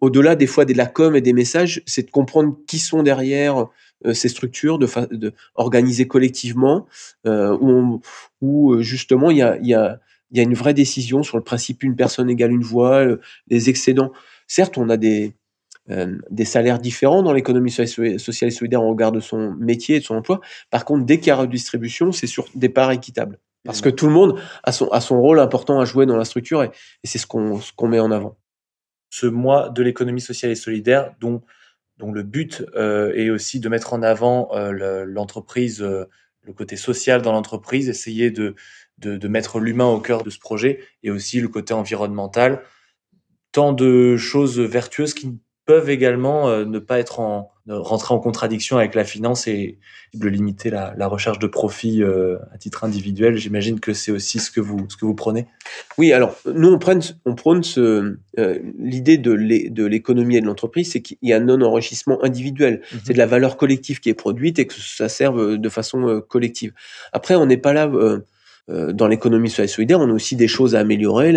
au-delà 0.00 0.36
des 0.36 0.46
fois 0.46 0.64
de 0.64 0.74
la 0.74 0.86
com 0.86 1.14
et 1.14 1.20
des 1.20 1.32
messages, 1.32 1.82
c'est 1.86 2.06
de 2.06 2.10
comprendre 2.10 2.56
qui 2.66 2.78
sont 2.78 3.02
derrière 3.02 3.66
euh, 4.06 4.14
ces 4.14 4.28
structures, 4.28 4.78
de, 4.78 4.88
de 5.14 5.32
organiser 5.54 6.06
collectivement, 6.06 6.86
euh, 7.26 7.56
où, 7.60 8.00
où, 8.40 8.72
euh, 8.72 8.82
justement 8.82 9.30
il 9.30 9.38
y 9.38 9.42
a, 9.42 9.58
y, 9.58 9.74
a, 9.74 10.00
y 10.32 10.40
a, 10.40 10.42
une 10.42 10.54
vraie 10.54 10.74
décision 10.74 11.22
sur 11.22 11.36
le 11.36 11.44
principe 11.44 11.82
une 11.82 11.96
personne 11.96 12.30
égale 12.30 12.52
une 12.52 12.62
voix, 12.62 13.04
les 13.48 13.68
excédents. 13.68 14.12
Certes, 14.46 14.78
on 14.78 14.88
a 14.88 14.96
des, 14.96 15.34
des 16.30 16.44
salaires 16.44 16.78
différents 16.78 17.22
dans 17.22 17.32
l'économie 17.32 17.70
sociale 17.70 18.18
et 18.48 18.50
solidaire 18.50 18.82
en 18.82 18.90
regard 18.90 19.12
de 19.12 19.20
son 19.20 19.52
métier 19.58 19.96
et 19.96 20.00
de 20.00 20.04
son 20.04 20.14
emploi. 20.14 20.40
Par 20.70 20.84
contre, 20.84 21.04
dès 21.04 21.18
qu'il 21.18 21.28
y 21.28 21.30
a 21.30 21.36
redistribution, 21.36 22.12
c'est 22.12 22.26
sur 22.26 22.46
des 22.54 22.68
parts 22.68 22.92
équitables. 22.92 23.38
Parce 23.64 23.80
que 23.80 23.90
tout 23.90 24.06
le 24.06 24.12
monde 24.12 24.40
a 24.62 24.72
son, 24.72 24.88
a 24.88 25.00
son 25.00 25.20
rôle 25.20 25.40
important 25.40 25.80
à 25.80 25.84
jouer 25.84 26.06
dans 26.06 26.16
la 26.16 26.24
structure 26.24 26.62
et, 26.62 26.70
et 27.04 27.06
c'est 27.06 27.18
ce 27.18 27.26
qu'on 27.26 27.60
qu'on 27.76 27.88
met 27.88 28.00
en 28.00 28.10
avant 28.10 28.36
ce 29.10 29.26
mois 29.26 29.68
de 29.68 29.82
l'économie 29.82 30.20
sociale 30.20 30.52
et 30.52 30.56
solidaire 30.56 31.14
dont, 31.20 31.42
dont 31.98 32.12
le 32.12 32.22
but 32.22 32.64
euh, 32.76 33.12
est 33.14 33.28
aussi 33.28 33.60
de 33.60 33.68
mettre 33.68 33.92
en 33.92 34.02
avant 34.02 34.48
euh, 34.54 35.04
l'entreprise, 35.04 35.82
euh, 35.82 36.08
le 36.42 36.52
côté 36.52 36.76
social 36.76 37.20
dans 37.20 37.32
l'entreprise, 37.32 37.88
essayer 37.88 38.30
de, 38.30 38.54
de, 38.98 39.16
de 39.16 39.28
mettre 39.28 39.58
l'humain 39.58 39.86
au 39.86 40.00
cœur 40.00 40.22
de 40.22 40.30
ce 40.30 40.38
projet 40.38 40.80
et 41.02 41.10
aussi 41.10 41.40
le 41.40 41.48
côté 41.48 41.74
environnemental. 41.74 42.62
Tant 43.52 43.72
de 43.72 44.16
choses 44.16 44.60
vertueuses 44.60 45.12
qui 45.12 45.36
peuvent 45.70 45.88
également 45.88 46.48
euh, 46.48 46.64
ne 46.64 46.80
pas 46.80 46.98
être 46.98 47.20
en 47.20 47.52
rentrer 47.68 48.12
en 48.12 48.18
contradiction 48.18 48.76
avec 48.76 48.96
la 48.96 49.04
finance 49.04 49.46
et 49.46 49.78
de 50.14 50.26
limiter 50.26 50.68
la, 50.68 50.94
la 50.96 51.06
recherche 51.06 51.38
de 51.38 51.46
profit 51.46 52.02
euh, 52.02 52.38
à 52.52 52.58
titre 52.58 52.82
individuel. 52.82 53.36
J'imagine 53.36 53.78
que 53.78 53.92
c'est 53.92 54.10
aussi 54.10 54.40
ce 54.40 54.50
que 54.50 54.60
vous 54.60 54.84
ce 54.88 54.96
que 54.96 55.04
vous 55.04 55.14
prenez. 55.14 55.46
Oui, 55.96 56.12
alors 56.12 56.34
nous 56.52 56.66
on 56.66 56.80
prône 56.80 57.02
on 57.24 57.36
prône 57.36 57.62
ce 57.62 58.16
euh, 58.40 58.58
l'idée 58.80 59.16
de 59.16 59.84
l'économie 59.84 60.38
et 60.38 60.40
de 60.40 60.46
l'entreprise, 60.46 60.90
c'est 60.90 61.02
qu'il 61.02 61.18
y 61.22 61.32
a 61.32 61.36
un 61.36 61.40
non 61.44 61.62
enrichissement 61.62 62.18
individuel. 62.24 62.82
Mhm. 62.92 63.00
C'est 63.04 63.12
de 63.12 63.18
la 63.18 63.26
valeur 63.26 63.56
collective 63.56 64.00
qui 64.00 64.08
est 64.08 64.14
produite 64.14 64.58
et 64.58 64.66
que 64.66 64.74
ça 64.74 65.08
serve 65.08 65.56
de 65.56 65.68
façon 65.68 66.20
collective. 66.28 66.72
Après, 67.12 67.36
on 67.36 67.46
n'est 67.46 67.58
pas 67.58 67.72
là 67.72 67.86
euh, 67.86 68.26
dans 68.92 69.08
l'économie 69.08 69.48
sociale 69.48 69.64
et 69.64 69.68
solidaire, 69.68 70.00
on 70.00 70.08
a 70.08 70.12
aussi 70.12 70.36
des 70.36 70.48
choses 70.48 70.74
à 70.74 70.80
améliorer. 70.80 71.34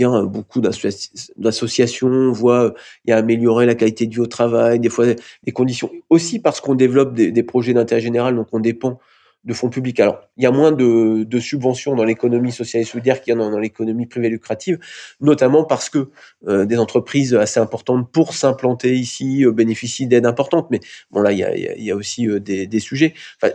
Euh, 0.00 0.26
beaucoup 0.26 0.60
d'associations 0.60 2.32
voient 2.32 2.74
il 3.04 3.10
y 3.10 3.12
a 3.12 3.16
améliorer 3.16 3.66
la 3.66 3.74
qualité 3.74 4.06
de 4.06 4.14
vie 4.14 4.20
au 4.20 4.26
travail, 4.26 4.78
des 4.80 4.88
fois 4.88 5.06
les 5.06 5.52
conditions 5.52 5.90
aussi 6.10 6.38
parce 6.38 6.60
qu'on 6.60 6.74
développe 6.74 7.14
des, 7.14 7.42
projets 7.42 7.74
d'intérêt 7.74 8.00
général, 8.00 8.36
donc 8.36 8.48
on 8.52 8.60
dépend 8.60 9.00
de 9.44 9.52
fonds 9.54 9.70
publics. 9.70 9.98
Alors, 9.98 10.20
il 10.36 10.44
y 10.44 10.46
a 10.46 10.52
moins 10.52 10.70
de, 10.70 11.38
subventions 11.40 11.96
dans 11.96 12.04
l'économie 12.04 12.52
sociale 12.52 12.82
et 12.82 12.86
solidaire 12.86 13.20
qu'il 13.20 13.34
y 13.34 13.36
en 13.36 13.40
a 13.40 13.50
dans 13.50 13.58
l'économie 13.58 14.06
privée 14.06 14.28
lucrative, 14.28 14.78
notamment 15.20 15.64
parce 15.64 15.90
que 15.90 16.10
euh, 16.46 16.64
des 16.64 16.78
entreprises 16.78 17.34
assez 17.34 17.58
importantes 17.58 18.08
pour 18.12 18.34
s'implanter 18.34 18.94
ici 18.94 19.44
bénéficient 19.52 20.06
d'aides 20.06 20.26
importantes. 20.26 20.68
Mais 20.70 20.78
bon, 21.10 21.20
là, 21.22 21.32
il 21.32 21.38
y 21.38 21.44
a, 21.44 21.56
il 21.56 21.82
y 21.82 21.90
a 21.90 21.96
aussi 21.96 22.28
des, 22.40 22.68
des, 22.68 22.80
sujets. 22.80 23.14
Enfin, 23.42 23.52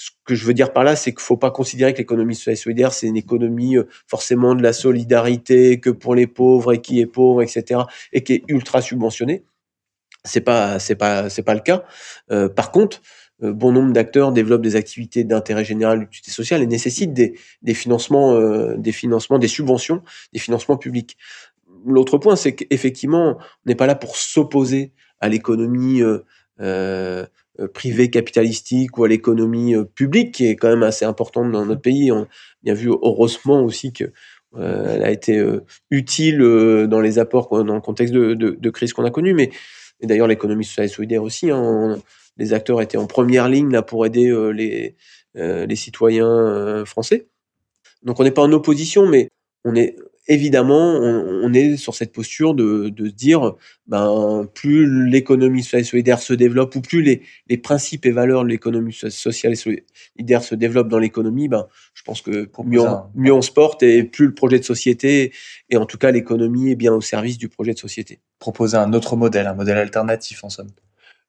ce 0.00 0.12
que 0.24 0.34
je 0.34 0.46
veux 0.46 0.54
dire 0.54 0.72
par 0.72 0.82
là, 0.82 0.96
c'est 0.96 1.12
qu'il 1.12 1.20
faut 1.20 1.36
pas 1.36 1.50
considérer 1.50 1.92
que 1.92 1.98
l'économie 1.98 2.34
sociale 2.34 2.54
et 2.54 2.56
solidaire, 2.56 2.92
c'est 2.94 3.06
une 3.06 3.18
économie 3.18 3.76
euh, 3.76 3.86
forcément 4.06 4.54
de 4.54 4.62
la 4.62 4.72
solidarité, 4.72 5.78
que 5.78 5.90
pour 5.90 6.14
les 6.14 6.26
pauvres 6.26 6.72
et 6.72 6.80
qui 6.80 7.00
est 7.00 7.06
pauvre, 7.06 7.42
etc., 7.42 7.82
et 8.14 8.24
qui 8.24 8.32
est 8.32 8.44
ultra 8.48 8.80
subventionnée. 8.80 9.44
C'est 10.24 10.40
pas, 10.40 10.78
c'est 10.78 10.94
pas, 10.94 11.28
c'est 11.28 11.42
pas 11.42 11.52
le 11.52 11.60
cas. 11.60 11.84
Euh, 12.30 12.48
par 12.48 12.70
contre, 12.72 13.02
euh, 13.42 13.52
bon 13.52 13.72
nombre 13.72 13.92
d'acteurs 13.92 14.32
développent 14.32 14.62
des 14.62 14.74
activités 14.74 15.22
d'intérêt 15.22 15.66
général, 15.66 16.00
d'utilité 16.00 16.30
sociale 16.30 16.62
et 16.62 16.66
nécessitent 16.66 17.12
des, 17.12 17.34
financements, 17.74 18.34
des 18.78 18.92
financements, 18.92 19.38
des 19.38 19.48
subventions, 19.48 20.02
des 20.32 20.38
financements 20.38 20.78
publics. 20.78 21.18
L'autre 21.84 22.16
point, 22.16 22.36
c'est 22.36 22.54
qu'effectivement, 22.54 23.36
on 23.38 23.42
n'est 23.66 23.74
pas 23.74 23.86
là 23.86 23.96
pour 23.96 24.16
s'opposer 24.16 24.92
à 25.20 25.28
l'économie 25.28 26.02
privée 27.68 28.10
capitalistique 28.10 28.96
ou 28.98 29.04
à 29.04 29.08
l'économie 29.08 29.74
euh, 29.74 29.84
publique 29.84 30.34
qui 30.34 30.46
est 30.46 30.56
quand 30.56 30.68
même 30.68 30.82
assez 30.82 31.04
importante 31.04 31.50
dans 31.52 31.64
notre 31.66 31.80
pays. 31.80 32.12
On 32.12 32.26
a 32.66 32.74
vu 32.74 32.88
heureusement 32.88 33.62
aussi 33.62 33.92
que 33.92 34.12
elle 34.58 35.04
a 35.04 35.12
été 35.12 35.40
utile 35.92 36.38
dans 36.88 37.00
les 37.00 37.20
apports 37.20 37.62
dans 37.62 37.76
le 37.76 37.80
contexte 37.80 38.12
de, 38.12 38.34
de, 38.34 38.50
de 38.58 38.70
crise 38.70 38.92
qu'on 38.92 39.04
a 39.04 39.10
connu. 39.12 39.32
Mais 39.32 39.50
d'ailleurs 40.02 40.26
l'économie 40.26 40.64
sociale 40.64 40.86
et 40.86 40.88
solidaire 40.88 41.22
aussi. 41.22 41.52
Hein, 41.52 41.96
les 42.36 42.52
acteurs 42.52 42.82
étaient 42.82 42.98
en 42.98 43.06
première 43.06 43.48
ligne 43.48 43.70
là 43.70 43.82
pour 43.82 44.04
aider 44.04 44.28
les, 44.52 44.96
les 45.36 45.76
citoyens 45.76 46.84
français. 46.84 47.28
Donc 48.02 48.18
on 48.18 48.24
n'est 48.24 48.32
pas 48.32 48.42
en 48.42 48.50
opposition, 48.50 49.06
mais 49.06 49.28
on 49.64 49.76
est 49.76 49.94
évidemment, 50.30 50.94
on, 50.94 51.52
est 51.52 51.76
sur 51.76 51.94
cette 51.94 52.12
posture 52.12 52.54
de, 52.54 52.88
de 52.88 53.08
dire, 53.08 53.54
ben, 53.88 54.48
plus 54.54 55.08
l'économie 55.10 55.62
sociale 55.62 55.80
et 55.80 55.84
solidaire 55.84 56.20
se 56.20 56.32
développe, 56.32 56.76
ou 56.76 56.80
plus 56.80 57.02
les, 57.02 57.22
les 57.48 57.58
principes 57.58 58.06
et 58.06 58.12
valeurs 58.12 58.44
de 58.44 58.48
l'économie 58.48 58.92
sociale 58.92 59.52
et 59.52 59.56
solidaire 59.56 60.44
se 60.44 60.54
développent 60.54 60.88
dans 60.88 61.00
l'économie, 61.00 61.48
ben, 61.48 61.66
je 61.94 62.04
pense 62.04 62.22
que 62.22 62.48
mieux 62.64 62.80
on, 62.80 63.02
mieux 63.16 63.32
on 63.32 63.42
se 63.42 63.50
porte 63.50 63.82
et 63.82 64.04
plus 64.04 64.26
le 64.26 64.34
projet 64.34 64.60
de 64.60 64.64
société, 64.64 65.32
et 65.68 65.76
en 65.76 65.84
tout 65.84 65.98
cas 65.98 66.12
l'économie 66.12 66.70
est 66.70 66.76
bien 66.76 66.94
au 66.94 67.00
service 67.00 67.36
du 67.36 67.48
projet 67.48 67.74
de 67.74 67.78
société. 67.78 68.20
Proposer 68.38 68.76
un 68.76 68.92
autre 68.92 69.16
modèle, 69.16 69.48
un 69.48 69.54
modèle 69.54 69.78
alternatif 69.78 70.44
en 70.44 70.48
somme. 70.48 70.70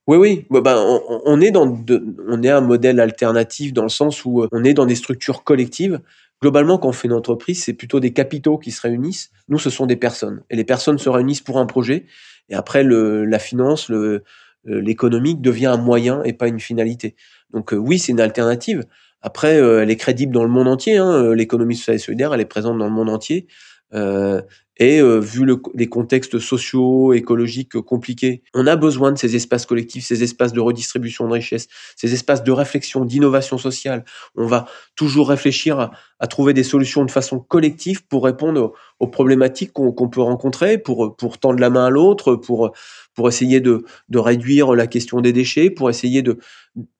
Oui, 0.06 0.18
oui, 0.18 0.46
ben, 0.52 0.76
on, 0.78 1.22
on, 1.26 1.42
est 1.42 1.52
dans 1.52 1.84
on 2.28 2.44
est 2.44 2.50
un 2.50 2.62
modèle 2.62 3.00
alternatif 3.00 3.74
dans 3.74 3.84
le 3.84 3.90
sens 3.90 4.26
où 4.26 4.46
on 4.52 4.64
est 4.64 4.74
dans 4.74 4.86
des 4.86 4.96
structures 4.96 5.44
collectives 5.44 6.00
globalement, 6.42 6.78
quand 6.78 6.90
on 6.90 6.94
fait 6.94 7.08
une 7.08 7.14
entreprise, 7.14 7.64
c'est 7.64 7.74
plutôt 7.74 8.00
des 8.00 8.14
capitaux 8.14 8.58
qui 8.58 8.72
se 8.72 8.82
réunissent. 8.82 9.32
Nous, 9.48 9.60
ce 9.60 9.70
sont 9.70 9.86
des 9.86 9.96
personnes. 9.96 10.44
Et 10.50 10.56
les 10.56 10.64
personnes 10.64 10.98
se 10.98 11.10
réunissent 11.10 11.42
pour 11.42 11.60
un 11.60 11.66
projet. 11.66 12.06
Et 12.50 12.56
après, 12.56 12.84
la 12.84 13.40
finance, 13.40 13.90
euh, 13.92 14.24
l'économique 14.66 15.42
devient 15.42 15.68
un 15.68 15.78
moyen 15.78 16.24
et 16.24 16.34
pas 16.34 16.48
une 16.48 16.60
finalité. 16.60 17.16
Donc 17.54 17.74
euh, 17.74 17.78
oui, 17.78 18.00
c'est 18.00 18.12
une 18.12 18.20
alternative. 18.20 18.84
Après, 19.22 19.58
euh, 19.58 19.84
elle 19.84 19.92
est 19.92 19.98
crédible 19.98 20.34
dans 20.34 20.44
le 20.44 20.50
monde 20.50 20.68
entier. 20.68 20.98
Hein. 20.98 21.34
L'économie 21.34 21.76
sociale 21.76 21.96
et 21.96 22.00
solidaire, 22.00 22.34
elle 22.34 22.42
est 22.42 22.46
présente 22.46 22.78
dans 22.78 22.86
le 22.86 22.92
monde 22.92 23.10
entier. 23.10 23.48
Euh, 23.94 24.42
et 24.78 25.00
euh, 25.00 25.20
vu 25.20 25.46
le, 25.46 25.62
les 25.76 25.88
contextes 25.88 26.40
sociaux, 26.40 27.14
écologiques 27.14 27.80
compliqués, 27.82 28.42
on 28.56 28.66
a 28.66 28.76
besoin 28.76 29.12
de 29.12 29.18
ces 29.18 29.36
espaces 29.36 29.68
collectifs, 29.68 30.06
ces 30.06 30.24
espaces 30.24 30.54
de 30.54 30.60
redistribution 30.60 31.28
de 31.28 31.34
richesse, 31.34 31.68
ces 31.96 32.14
espaces 32.14 32.44
de 32.44 32.52
réflexion, 32.52 33.06
d'innovation 33.06 33.60
sociale. 33.60 34.06
On 34.36 34.48
va 34.48 34.66
toujours 34.96 35.30
réfléchir 35.30 35.80
à, 35.80 35.92
à, 36.20 36.26
trouver 36.26 36.54
des 36.54 36.64
solutions 36.64 37.06
de 37.06 37.12
façon 37.12 37.40
collective 37.40 38.08
pour 38.08 38.24
répondre 38.24 38.74
aux, 39.00 39.08
problématiques 39.08 39.72
qu'on 39.74 40.10
peut 40.10 40.22
rencontrer, 40.22 40.80
pour, 40.80 41.16
pour 41.16 41.38
tendre 41.38 41.60
la 41.60 41.70
main 41.70 41.86
à 41.86 41.90
l'autre, 41.92 42.36
pour, 42.36 42.72
pour 43.14 43.28
essayer 43.28 43.60
de, 43.60 43.86
de 44.10 44.20
réduire 44.20 44.74
la 44.74 44.88
question 44.88 45.22
des 45.22 45.34
déchets, 45.34 45.70
pour 45.70 45.90
essayer 45.90 46.22
de... 46.22 46.40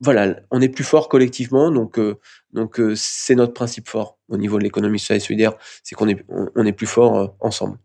Voilà, 0.02 0.36
on 0.52 0.62
est 0.62 0.70
plus 0.70 0.84
fort 0.84 1.10
collectivement, 1.10 1.72
donc, 1.72 1.98
euh, 1.98 2.20
donc 2.54 2.80
euh, 2.80 2.94
c'est 2.96 3.36
notre 3.36 3.54
principe 3.54 3.88
fort 3.88 4.20
au 4.32 4.38
niveau 4.38 4.58
de 4.58 4.64
l'économie 4.64 4.98
sociale 4.98 5.18
et 5.18 5.22
solidaire, 5.22 5.54
c'est 5.84 5.94
qu'on 5.94 6.10
est, 6.10 6.26
on 6.56 6.66
est 6.66 6.72
plus 6.72 6.88
fort 6.88 7.18
euh, 7.20 7.28
ensemble. 7.40 7.78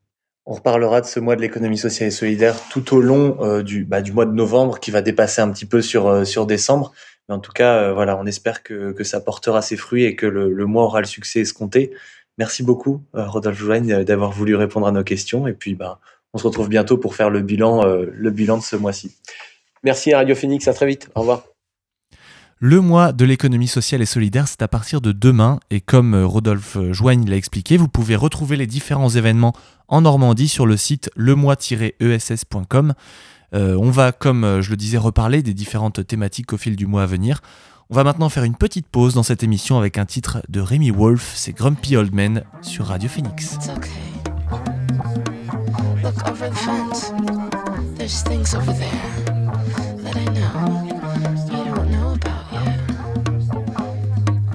On 0.47 0.55
reparlera 0.55 1.01
de 1.01 1.07
ce 1.07 1.19
mois 1.19 1.37
de 1.37 1.43
l'économie 1.43 1.77
sociale 1.77 2.09
et 2.09 2.13
solidaire 2.13 2.57
tout 2.71 2.95
au 2.95 3.01
long 3.01 3.37
euh, 3.41 3.63
du, 3.63 3.85
bah, 3.85 4.01
du 4.01 4.13
mois 4.13 4.27
de 4.27 4.33
novembre 4.33 4.79
qui 4.79 4.93
va 4.93 5.03
dépasser 5.03 5.43
un 5.43 5.51
petit 5.51 5.67
peu 5.67 5.83
sur, 5.83 6.07
euh, 6.07 6.25
sur 6.25 6.47
décembre. 6.47 6.93
Mais 7.29 7.35
en 7.35 7.41
tout 7.41 7.51
cas, 7.53 7.93
voilà, 7.93 8.17
on 8.17 8.25
espère 8.25 8.63
que, 8.63 8.93
que 8.93 9.03
ça 9.03 9.21
portera 9.21 9.61
ses 9.61 9.77
fruits 9.77 10.05
et 10.05 10.15
que 10.15 10.27
le, 10.27 10.53
le 10.53 10.67
mois 10.67 10.85
aura 10.85 11.01
le 11.01 11.07
succès 11.07 11.41
escompté. 11.41 11.91
Merci 12.39 12.63
beaucoup, 12.63 13.03
Rodolphe 13.15 13.59
Jouagne, 13.59 14.05
d'avoir 14.05 14.31
voulu 14.31 14.55
répondre 14.55 14.87
à 14.87 14.93
nos 14.93 15.03
questions. 15.03 15.49
Et 15.49 15.53
puis, 15.53 15.75
bah, 15.75 15.99
on 16.33 16.39
se 16.39 16.47
retrouve 16.47 16.69
bientôt 16.69 16.99
pour 16.99 17.17
faire 17.17 17.31
le 17.31 17.41
bilan, 17.41 17.85
le 17.85 18.31
bilan 18.31 18.59
de 18.59 18.63
ce 18.63 18.77
mois-ci. 18.77 19.17
Merci 19.83 20.13
à 20.13 20.19
Radio 20.19 20.37
Phoenix, 20.37 20.69
à 20.69 20.73
très 20.73 20.87
vite. 20.87 21.09
Au 21.17 21.21
revoir. 21.23 21.56
Le 22.59 22.81
mois 22.81 23.13
de 23.13 23.27
l'économie 23.27 23.69
sociale 23.69 24.01
et 24.01 24.07
solidaire, 24.07 24.49
c'est 24.49 24.63
à 24.63 24.69
partir 24.69 25.03
de 25.03 25.13
demain. 25.13 25.61
Et 25.71 25.83
comme 25.83 26.15
euh, 26.15 26.27
Rodolphe 26.27 26.79
Joigne 26.91 27.29
l'a 27.29 27.37
expliqué, 27.37 27.77
vous 27.77 27.87
pouvez 27.87 28.17
retrouver 28.17 28.57
les 28.57 28.67
différents 28.67 29.11
événements 29.11 29.53
en 29.89 30.01
Normandie 30.01 30.49
sur 30.49 30.65
le 30.65 30.79
site 30.79 31.11
lemois-ess.com. 31.17 32.95
Euh, 33.55 33.77
on 33.79 33.91
va, 33.91 34.13
comme 34.13 34.45
euh, 34.45 34.63
je 34.63 34.71
le 34.71 34.77
disais, 34.79 34.97
reparler 34.97 35.43
des 35.43 35.53
différentes 35.53 36.07
thématiques 36.07 36.55
au 36.55 36.57
fil 36.57 36.77
du 36.77 36.87
mois 36.87 37.03
à 37.03 37.07
venir. 37.07 37.43
On 37.91 37.95
va 37.95 38.05
maintenant 38.05 38.31
faire 38.31 38.45
une 38.45 38.57
petite 38.57 38.87
pause 38.87 39.13
dans 39.13 39.23
cette 39.23 39.43
émission 39.43 39.79
avec 39.79 39.99
un 39.99 40.07
titre 40.07 40.39
de 40.49 40.61
Rémi 40.61 40.91
Wolf, 40.91 41.35
c'est 41.37 41.53
Grumpy 41.53 41.95
Old 41.95 42.15
Man 42.15 42.43
sur 42.63 42.87
Radio 42.87 43.11
Phoenix. 43.11 43.59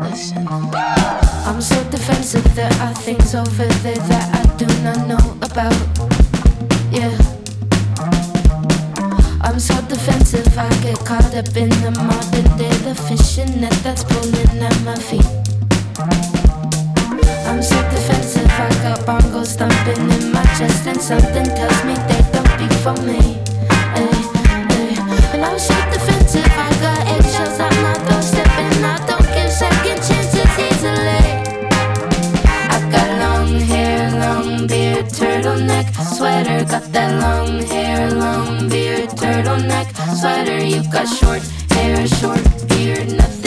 I'm 0.04 1.62
so 1.62 1.78
defensive, 1.92 2.56
there 2.56 2.74
are 2.82 2.94
things 2.96 3.36
over 3.36 3.68
there 3.84 3.96
that 3.96 4.26
I 4.34 4.58
do 4.58 4.66
not 4.82 5.08
know 5.08 5.38
about. 5.44 5.78
Yeah. 6.90 7.14
I'm 9.42 9.60
so 9.60 9.80
defensive, 9.88 10.58
I 10.58 10.70
get 10.82 10.98
caught 11.06 11.36
up 11.36 11.56
in 11.56 11.70
the 11.86 11.92
modern 11.92 12.58
day, 12.58 12.74
the 12.82 12.96
fishing 12.96 13.62
net 13.62 13.74
that's 13.84 14.04
pulling 14.04 14.64
at 14.64 14.82
my 14.82 14.96
feet. 14.96 15.28
I'm 17.46 17.62
so 17.62 17.78
defensive, 17.92 18.50
I 18.50 18.70
got 18.82 19.00
bongos 19.06 19.54
stomping 19.54 20.10
in 20.18 20.32
my 20.32 20.44
chest, 20.58 20.88
and 20.88 21.00
something 21.00 21.46
tells 21.46 21.84
me 21.86 21.94
they 22.10 22.24
don't 22.34 22.58
be 22.58 22.68
for 22.82 22.96
me. 23.06 23.38
Ay, 23.70 24.10
ay. 24.66 24.96
And 25.34 25.46
I'm 25.46 25.60
so 25.60 25.76
defensive, 25.94 26.48
I 26.48 26.70
got 26.82 27.01
sweater. 36.22 36.64
Got 36.66 36.86
that 36.94 37.12
long 37.24 37.64
hair, 37.74 38.12
long 38.12 38.70
beard, 38.70 39.10
turtleneck, 39.22 39.88
sweater. 40.20 40.60
You 40.64 40.82
got 40.92 41.08
short 41.08 41.42
hair, 41.74 42.08
short 42.20 42.44
beard. 42.70 43.08
Nothing 43.18 43.41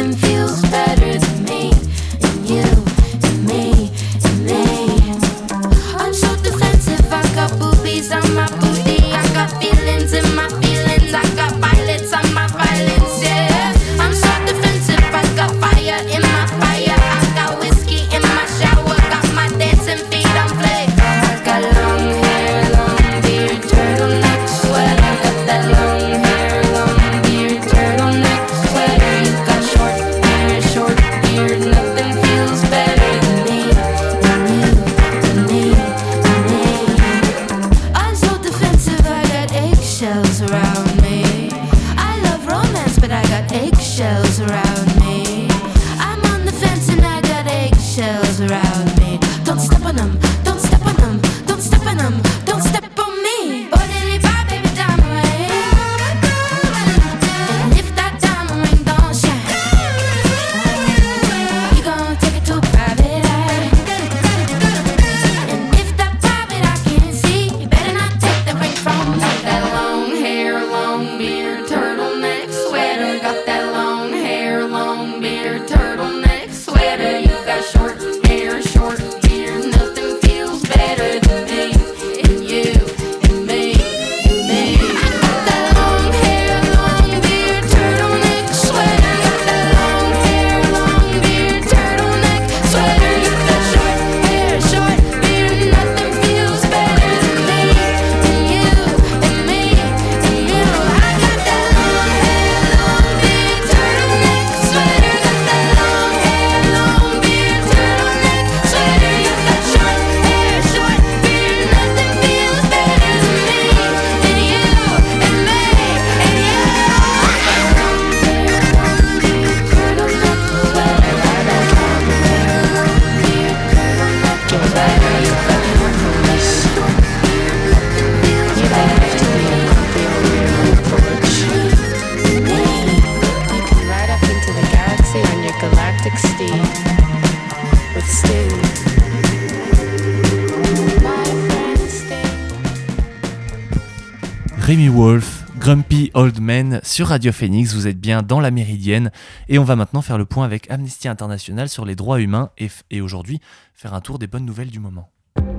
sur 146.94 147.09
Radio 147.09 147.33
Phoenix, 147.33 147.74
vous 147.74 147.88
êtes 147.88 147.98
bien 147.98 148.22
dans 148.22 148.38
la 148.38 148.52
Méridienne 148.52 149.11
et 149.48 149.59
on 149.59 149.64
va 149.64 149.74
maintenant 149.74 150.00
faire 150.00 150.16
le 150.16 150.26
point 150.26 150.44
avec 150.44 150.70
Amnesty 150.70 151.09
International 151.09 151.68
sur 151.68 151.85
les 151.85 151.96
droits 151.96 152.20
humains 152.20 152.50
et, 152.57 153.00
aujourd'hui 153.00 153.40
faire 153.74 153.94
un 153.94 154.00
tour 154.00 154.20
des 154.20 154.28
bonnes 154.28 154.44
nouvelles 154.44 154.70
du 154.70 154.78
moment. 154.78 155.11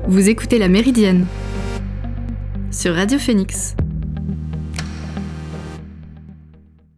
Vous 0.08 0.30
écoutez 0.30 0.58
La 0.60 0.70
Méridienne 0.70 1.26
sur 2.72 2.96
Radio 2.96 3.20
Phoenix. 3.20 3.76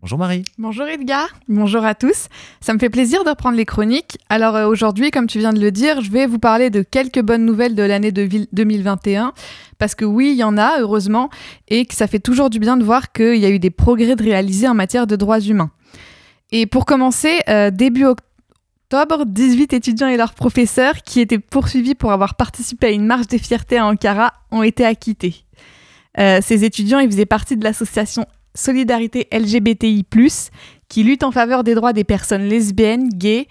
Bonjour 0.08 0.20
Marie. 0.20 0.44
Bonjour 0.58 0.86
Edgar, 0.86 1.28
bonjour 1.50 1.84
à 1.84 1.94
tous. 1.94 2.28
Ça 2.62 2.74
me 2.74 2.80
fait 2.80 2.90
plaisir 2.90 3.26
de 3.26 3.30
reprendre 3.30 3.58
les 3.58 3.66
chroniques. 3.66 4.18
Alors 4.30 4.56
euh, 4.56 4.66
aujourd'hui, 4.66 5.12
comme 5.12 5.28
tu 5.28 5.38
viens 5.38 5.52
de 5.52 5.60
le 5.60 5.70
dire, 5.70 6.00
je 6.00 6.10
vais 6.10 6.26
vous 6.28 6.40
parler 6.40 6.70
de 6.70 6.82
quelques 6.82 7.22
bonnes 7.22 7.44
nouvelles 7.44 7.76
de 7.76 7.84
l'année 7.84 8.14
de 8.14 8.22
vil- 8.22 8.48
2021. 8.54 9.34
Parce 9.80 9.96
que 9.96 10.06
oui, 10.06 10.30
il 10.32 10.38
y 10.38 10.46
en 10.46 10.58
a, 10.58 10.80
heureusement, 10.80 11.30
et 11.68 11.86
que 11.86 11.94
ça 11.94 12.08
fait 12.08 12.20
toujours 12.22 12.50
du 12.50 12.58
bien 12.60 12.78
de 12.78 12.86
voir 12.86 13.12
qu'il 13.12 13.36
y 13.36 13.46
a 13.46 13.50
eu 13.50 13.60
des 13.60 13.70
progrès 13.70 14.14
réalisés 14.18 14.70
en 14.70 14.74
matière 14.76 15.08
de 15.08 15.18
droits 15.18 15.42
humains. 15.42 15.72
Et 16.54 16.68
pour 16.68 16.86
commencer, 16.86 17.40
euh, 17.50 17.70
début 17.70 18.06
octobre, 18.06 19.26
18 19.26 19.74
étudiants 19.74 20.08
et 20.08 20.16
leurs 20.16 20.36
professeurs 20.36 21.04
qui 21.04 21.20
étaient 21.20 21.38
poursuivis 21.38 21.96
pour 21.96 22.14
avoir 22.14 22.36
participé 22.36 22.88
à 22.88 22.92
une 22.92 23.06
marche 23.06 23.28
des 23.28 23.40
fiertés 23.40 23.78
à 23.78 23.86
Ankara 23.86 24.32
ont 24.52 24.64
été 24.64 24.86
acquittés. 24.86 25.44
Euh, 26.18 26.40
ces 26.42 26.64
étudiants, 26.64 27.00
ils 27.00 27.12
faisaient 27.12 27.26
partie 27.26 27.58
de 27.58 27.64
l'association 27.66 28.26
Solidarité 28.58 29.28
LGBTI+, 29.32 30.06
qui 30.90 31.04
lutte 31.04 31.24
en 31.24 31.32
faveur 31.32 31.64
des 31.64 31.76
droits 31.76 31.94
des 31.94 32.04
personnes 32.04 32.48
lesbiennes, 32.48 33.10
gays, 33.10 33.48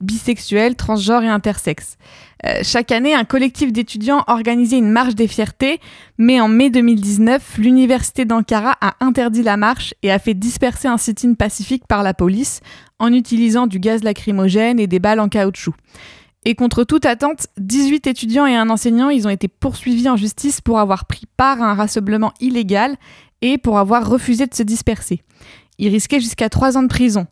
bisexuels, 0.00 0.76
transgenres 0.76 1.24
et 1.24 1.28
intersexes. 1.28 1.98
Euh, 2.46 2.60
chaque 2.62 2.92
année, 2.92 3.14
un 3.14 3.24
collectif 3.24 3.72
d'étudiants 3.72 4.24
organisait 4.28 4.78
une 4.78 4.90
marche 4.90 5.14
des 5.14 5.26
fiertés, 5.26 5.80
mais 6.16 6.40
en 6.40 6.48
mai 6.48 6.70
2019, 6.70 7.58
l'université 7.58 8.24
d'Ankara 8.24 8.76
a 8.80 8.94
interdit 9.00 9.42
la 9.42 9.56
marche 9.56 9.92
et 10.02 10.10
a 10.10 10.18
fait 10.18 10.34
disperser 10.34 10.88
un 10.88 10.98
sit-in 10.98 11.34
pacifique 11.34 11.86
par 11.86 12.02
la 12.02 12.14
police 12.14 12.60
en 12.98 13.12
utilisant 13.12 13.66
du 13.66 13.80
gaz 13.80 14.02
lacrymogène 14.02 14.78
et 14.78 14.86
des 14.86 15.00
balles 15.00 15.20
en 15.20 15.28
caoutchouc. 15.28 15.74
Et 16.44 16.54
contre 16.54 16.84
toute 16.84 17.04
attente, 17.04 17.48
18 17.58 18.06
étudiants 18.06 18.46
et 18.46 18.54
un 18.54 18.70
enseignant, 18.70 19.10
ils 19.10 19.26
ont 19.26 19.30
été 19.30 19.48
poursuivis 19.48 20.08
en 20.08 20.16
justice 20.16 20.60
pour 20.60 20.78
avoir 20.78 21.04
pris 21.04 21.26
part 21.36 21.60
à 21.60 21.70
un 21.70 21.74
rassemblement 21.74 22.32
illégal 22.40 22.96
et 23.42 23.58
pour 23.58 23.78
avoir 23.78 24.08
refusé 24.08 24.46
de 24.46 24.54
se 24.54 24.62
disperser. 24.62 25.22
il 25.78 25.88
risquait 25.88 26.20
jusqu'à 26.20 26.48
trois 26.48 26.76
ans 26.76 26.82
de 26.82 26.88
prison. 26.88 27.26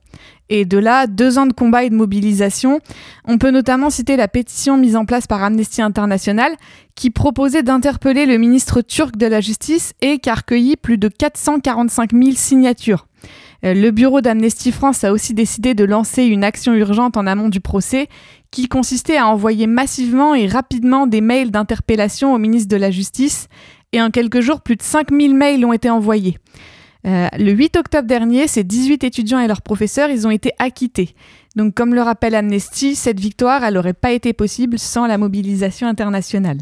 Et 0.48 0.64
de 0.64 0.78
là, 0.78 1.08
deux 1.08 1.38
ans 1.38 1.46
de 1.46 1.52
combat 1.52 1.82
et 1.82 1.90
de 1.90 1.96
mobilisation. 1.96 2.78
On 3.24 3.38
peut 3.38 3.50
notamment 3.50 3.90
citer 3.90 4.16
la 4.16 4.28
pétition 4.28 4.76
mise 4.76 4.94
en 4.94 5.04
place 5.04 5.26
par 5.26 5.42
Amnesty 5.42 5.82
International 5.82 6.52
qui 6.94 7.10
proposait 7.10 7.64
d'interpeller 7.64 8.26
le 8.26 8.38
ministre 8.38 8.82
turc 8.82 9.16
de 9.16 9.26
la 9.26 9.40
Justice 9.40 9.92
et 10.00 10.18
qui 10.18 10.30
a 10.30 10.34
recueilli 10.34 10.76
plus 10.76 10.98
de 10.98 11.08
445 11.08 12.12
000 12.12 12.32
signatures. 12.36 13.06
Euh, 13.64 13.74
le 13.74 13.90
bureau 13.90 14.20
d'Amnesty 14.20 14.70
France 14.70 15.02
a 15.02 15.12
aussi 15.12 15.34
décidé 15.34 15.74
de 15.74 15.84
lancer 15.84 16.24
une 16.24 16.44
action 16.44 16.74
urgente 16.74 17.16
en 17.16 17.26
amont 17.26 17.48
du 17.48 17.60
procès 17.60 18.08
qui 18.50 18.68
consistait 18.68 19.16
à 19.16 19.26
envoyer 19.26 19.66
massivement 19.66 20.34
et 20.34 20.46
rapidement 20.46 21.06
des 21.06 21.20
mails 21.20 21.50
d'interpellation 21.50 22.32
au 22.34 22.38
ministre 22.38 22.68
de 22.68 22.76
la 22.76 22.90
Justice. 22.90 23.48
Et 23.92 24.00
en 24.02 24.10
quelques 24.10 24.40
jours, 24.40 24.60
plus 24.60 24.76
de 24.76 24.82
5000 24.82 25.34
mails 25.34 25.64
ont 25.64 25.72
été 25.72 25.90
envoyés. 25.90 26.38
Euh, 27.06 27.28
le 27.38 27.52
8 27.52 27.76
octobre 27.76 28.08
dernier, 28.08 28.48
ces 28.48 28.64
18 28.64 29.04
étudiants 29.04 29.38
et 29.38 29.46
leurs 29.46 29.62
professeurs, 29.62 30.10
ils 30.10 30.26
ont 30.26 30.30
été 30.30 30.50
acquittés. 30.58 31.14
Donc 31.54 31.74
comme 31.74 31.94
le 31.94 32.02
rappelle 32.02 32.34
Amnesty, 32.34 32.96
cette 32.96 33.20
victoire, 33.20 33.62
elle 33.62 33.74
n'aurait 33.74 33.94
pas 33.94 34.12
été 34.12 34.32
possible 34.32 34.78
sans 34.78 35.06
la 35.06 35.16
mobilisation 35.16 35.86
internationale. 35.86 36.58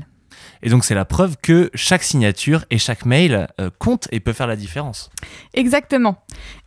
Et 0.62 0.68
donc 0.68 0.84
c'est 0.84 0.94
la 0.94 1.04
preuve 1.04 1.36
que 1.42 1.70
chaque 1.74 2.02
signature 2.02 2.64
et 2.70 2.78
chaque 2.78 3.06
mail 3.06 3.48
euh, 3.60 3.70
compte 3.78 4.08
et 4.12 4.20
peut 4.20 4.32
faire 4.32 4.46
la 4.46 4.56
différence. 4.56 5.10
Exactement. 5.54 6.16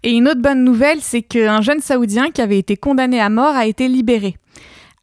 Et 0.03 0.11
une 0.11 0.27
autre 0.27 0.41
bonne 0.41 0.63
nouvelle, 0.63 0.99
c'est 1.01 1.21
qu'un 1.21 1.61
jeune 1.61 1.79
Saoudien 1.79 2.31
qui 2.31 2.41
avait 2.41 2.59
été 2.59 2.77
condamné 2.77 3.19
à 3.19 3.29
mort 3.29 3.55
a 3.55 3.67
été 3.67 3.87
libéré. 3.87 4.37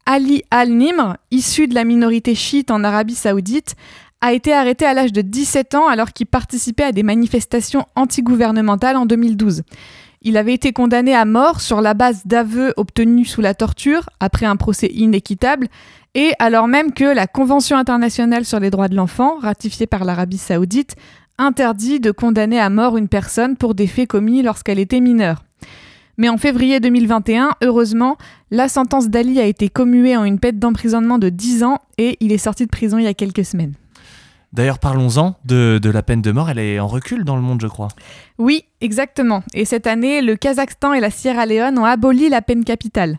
Ali 0.06 0.42
al-Nimr, 0.50 1.16
issu 1.30 1.66
de 1.66 1.74
la 1.74 1.84
minorité 1.84 2.34
chiite 2.34 2.70
en 2.70 2.84
Arabie 2.84 3.14
saoudite, 3.14 3.74
a 4.24 4.32
été 4.32 4.54
arrêté 4.54 4.86
à 4.86 4.94
l'âge 4.94 5.12
de 5.12 5.20
17 5.20 5.74
ans 5.74 5.86
alors 5.86 6.14
qu'il 6.14 6.24
participait 6.24 6.84
à 6.84 6.92
des 6.92 7.02
manifestations 7.02 7.84
antigouvernementales 7.94 8.96
en 8.96 9.04
2012. 9.04 9.64
Il 10.22 10.38
avait 10.38 10.54
été 10.54 10.72
condamné 10.72 11.14
à 11.14 11.26
mort 11.26 11.60
sur 11.60 11.82
la 11.82 11.92
base 11.92 12.22
d'aveux 12.24 12.72
obtenus 12.78 13.30
sous 13.30 13.42
la 13.42 13.52
torture, 13.52 14.08
après 14.20 14.46
un 14.46 14.56
procès 14.56 14.86
inéquitable, 14.86 15.68
et 16.14 16.32
alors 16.38 16.68
même 16.68 16.94
que 16.94 17.04
la 17.04 17.26
Convention 17.26 17.76
internationale 17.76 18.46
sur 18.46 18.60
les 18.60 18.70
droits 18.70 18.88
de 18.88 18.96
l'enfant, 18.96 19.36
ratifiée 19.38 19.86
par 19.86 20.06
l'Arabie 20.06 20.38
saoudite, 20.38 20.96
interdit 21.36 22.00
de 22.00 22.10
condamner 22.10 22.58
à 22.58 22.70
mort 22.70 22.96
une 22.96 23.08
personne 23.08 23.58
pour 23.58 23.74
des 23.74 23.86
faits 23.86 24.08
commis 24.08 24.40
lorsqu'elle 24.40 24.78
était 24.78 25.00
mineure. 25.00 25.44
Mais 26.16 26.30
en 26.30 26.38
février 26.38 26.80
2021, 26.80 27.56
heureusement, 27.62 28.16
la 28.50 28.70
sentence 28.70 29.10
d'Ali 29.10 29.38
a 29.38 29.44
été 29.44 29.68
commuée 29.68 30.16
en 30.16 30.24
une 30.24 30.38
peine 30.38 30.58
d'emprisonnement 30.58 31.18
de 31.18 31.28
10 31.28 31.62
ans 31.64 31.80
et 31.98 32.16
il 32.20 32.32
est 32.32 32.38
sorti 32.38 32.64
de 32.64 32.70
prison 32.70 32.96
il 32.96 33.04
y 33.04 33.06
a 33.06 33.12
quelques 33.12 33.44
semaines. 33.44 33.74
D'ailleurs, 34.54 34.78
parlons-en 34.78 35.34
de, 35.44 35.80
la 35.82 36.02
peine 36.04 36.22
de 36.22 36.30
mort. 36.30 36.48
Elle 36.48 36.60
est 36.60 36.78
en 36.78 36.86
recul 36.86 37.24
dans 37.24 37.34
le 37.34 37.42
monde, 37.42 37.60
je 37.60 37.66
crois. 37.66 37.88
Oui, 38.38 38.64
exactement. 38.80 39.42
Et 39.52 39.64
cette 39.64 39.88
année, 39.88 40.22
le 40.22 40.36
Kazakhstan 40.36 40.92
et 40.92 41.00
la 41.00 41.10
Sierra 41.10 41.44
Leone 41.44 41.76
ont 41.76 41.84
aboli 41.84 42.28
la 42.28 42.40
peine 42.40 42.64
capitale. 42.64 43.18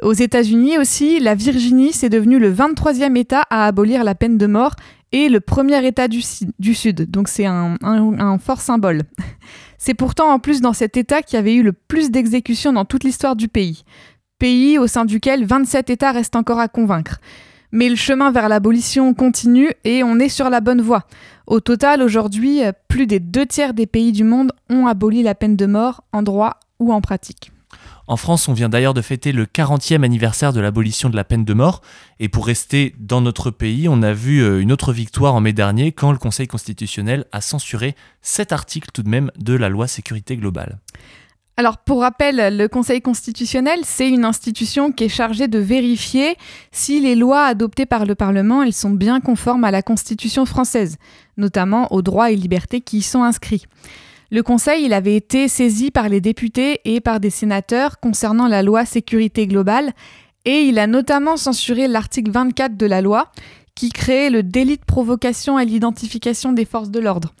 Aux 0.00 0.12
États-Unis 0.12 0.78
aussi, 0.78 1.18
la 1.18 1.34
Virginie, 1.34 1.92
c'est 1.92 2.08
devenu 2.08 2.38
le 2.38 2.54
23e 2.54 3.16
État 3.16 3.42
à 3.50 3.66
abolir 3.66 4.04
la 4.04 4.14
peine 4.14 4.38
de 4.38 4.46
mort 4.46 4.76
et 5.10 5.28
le 5.28 5.40
premier 5.40 5.84
État 5.84 6.06
du, 6.06 6.22
Sud. 6.22 7.10
Donc 7.10 7.26
c'est 7.26 7.46
un, 7.46 7.76
un, 7.82 8.38
fort 8.38 8.60
symbole. 8.60 9.02
C'est 9.80 9.94
pourtant 9.94 10.32
en 10.32 10.40
plus 10.40 10.60
dans 10.60 10.72
cet 10.72 10.96
État 10.96 11.22
qu'il 11.22 11.36
y 11.36 11.38
avait 11.38 11.54
eu 11.54 11.62
le 11.62 11.72
plus 11.72 12.10
d'exécutions 12.10 12.72
dans 12.72 12.84
toute 12.84 13.04
l'histoire 13.04 13.36
du 13.36 13.46
pays. 13.46 13.84
Pays 14.40 14.76
au 14.76 14.88
sein 14.88 15.04
duquel 15.04 15.44
27 15.44 15.90
États 15.90 16.10
restent 16.10 16.34
encore 16.34 16.58
à 16.58 16.66
convaincre. 16.66 17.20
Mais 17.72 17.88
le 17.88 17.96
chemin 17.96 18.30
vers 18.30 18.48
l'abolition 18.48 19.12
continue 19.14 19.70
et 19.84 20.02
on 20.02 20.18
est 20.18 20.28
sur 20.28 20.50
la 20.50 20.60
bonne 20.60 20.80
voie. 20.80 21.04
Au 21.46 21.60
total, 21.60 22.02
aujourd'hui, 22.02 22.60
plus 22.88 23.06
des 23.06 23.20
deux 23.20 23.46
tiers 23.46 23.74
des 23.74 23.86
pays 23.86 24.12
du 24.12 24.24
monde 24.24 24.52
ont 24.70 24.86
aboli 24.86 25.22
la 25.22 25.34
peine 25.34 25.56
de 25.56 25.66
mort 25.66 26.02
en 26.12 26.22
droit 26.22 26.60
ou 26.78 26.92
en 26.92 27.00
pratique. 27.00 27.52
En 28.08 28.16
France, 28.16 28.48
on 28.48 28.54
vient 28.54 28.70
d'ailleurs 28.70 28.94
de 28.94 29.02
fêter 29.02 29.32
le 29.32 29.44
40e 29.44 30.02
anniversaire 30.02 30.54
de 30.54 30.60
l'abolition 30.60 31.10
de 31.10 31.16
la 31.16 31.24
peine 31.24 31.44
de 31.44 31.52
mort. 31.52 31.82
Et 32.20 32.30
pour 32.30 32.46
rester 32.46 32.94
dans 32.98 33.20
notre 33.20 33.50
pays, 33.50 33.86
on 33.86 34.02
a 34.02 34.14
vu 34.14 34.42
euh, 34.42 34.62
une 34.62 34.72
autre 34.72 34.94
victoire 34.94 35.34
en 35.34 35.42
mai 35.42 35.52
dernier 35.52 35.92
quand 35.92 36.10
le 36.10 36.16
Conseil 36.16 36.46
constitutionnel 36.46 37.26
a 37.32 37.42
censuré 37.42 37.94
cet 38.22 38.52
article 38.52 38.88
tout 38.94 39.02
de 39.02 39.10
même 39.10 39.30
de 39.38 39.52
la 39.52 39.68
loi 39.68 39.86
sécurité 39.86 40.38
globale. 40.38 40.78
Alors 41.58 41.78
pour 41.78 42.02
rappel, 42.02 42.56
le 42.56 42.68
Conseil 42.68 43.02
constitutionnel, 43.02 43.80
c'est 43.82 44.08
une 44.08 44.24
institution 44.24 44.92
qui 44.92 45.02
est 45.02 45.08
chargée 45.08 45.48
de 45.48 45.58
vérifier 45.58 46.36
si 46.70 47.00
les 47.00 47.16
lois 47.16 47.46
adoptées 47.46 47.84
par 47.84 48.06
le 48.06 48.14
Parlement, 48.14 48.62
elles 48.62 48.72
sont 48.72 48.90
bien 48.90 49.18
conformes 49.18 49.64
à 49.64 49.72
la 49.72 49.82
Constitution 49.82 50.46
française, 50.46 50.98
notamment 51.36 51.92
aux 51.92 52.00
droits 52.00 52.30
et 52.30 52.36
libertés 52.36 52.80
qui 52.80 52.98
y 52.98 53.02
sont 53.02 53.24
inscrits. 53.24 53.64
Le 54.30 54.44
Conseil, 54.44 54.84
il 54.84 54.92
avait 54.92 55.16
été 55.16 55.48
saisi 55.48 55.90
par 55.90 56.08
les 56.08 56.20
députés 56.20 56.80
et 56.84 57.00
par 57.00 57.18
des 57.18 57.30
sénateurs 57.30 57.98
concernant 57.98 58.46
la 58.46 58.62
loi 58.62 58.84
sécurité 58.84 59.48
globale 59.48 59.90
et 60.44 60.60
il 60.60 60.78
a 60.78 60.86
notamment 60.86 61.36
censuré 61.36 61.88
l'article 61.88 62.30
24 62.30 62.76
de 62.76 62.86
la 62.86 63.00
loi 63.00 63.32
qui 63.74 63.90
créait 63.90 64.30
le 64.30 64.44
délit 64.44 64.76
de 64.76 64.84
provocation 64.84 65.56
à 65.56 65.64
l'identification 65.64 66.52
des 66.52 66.64
forces 66.64 66.90
de 66.90 67.00
l'ordre. 67.00 67.34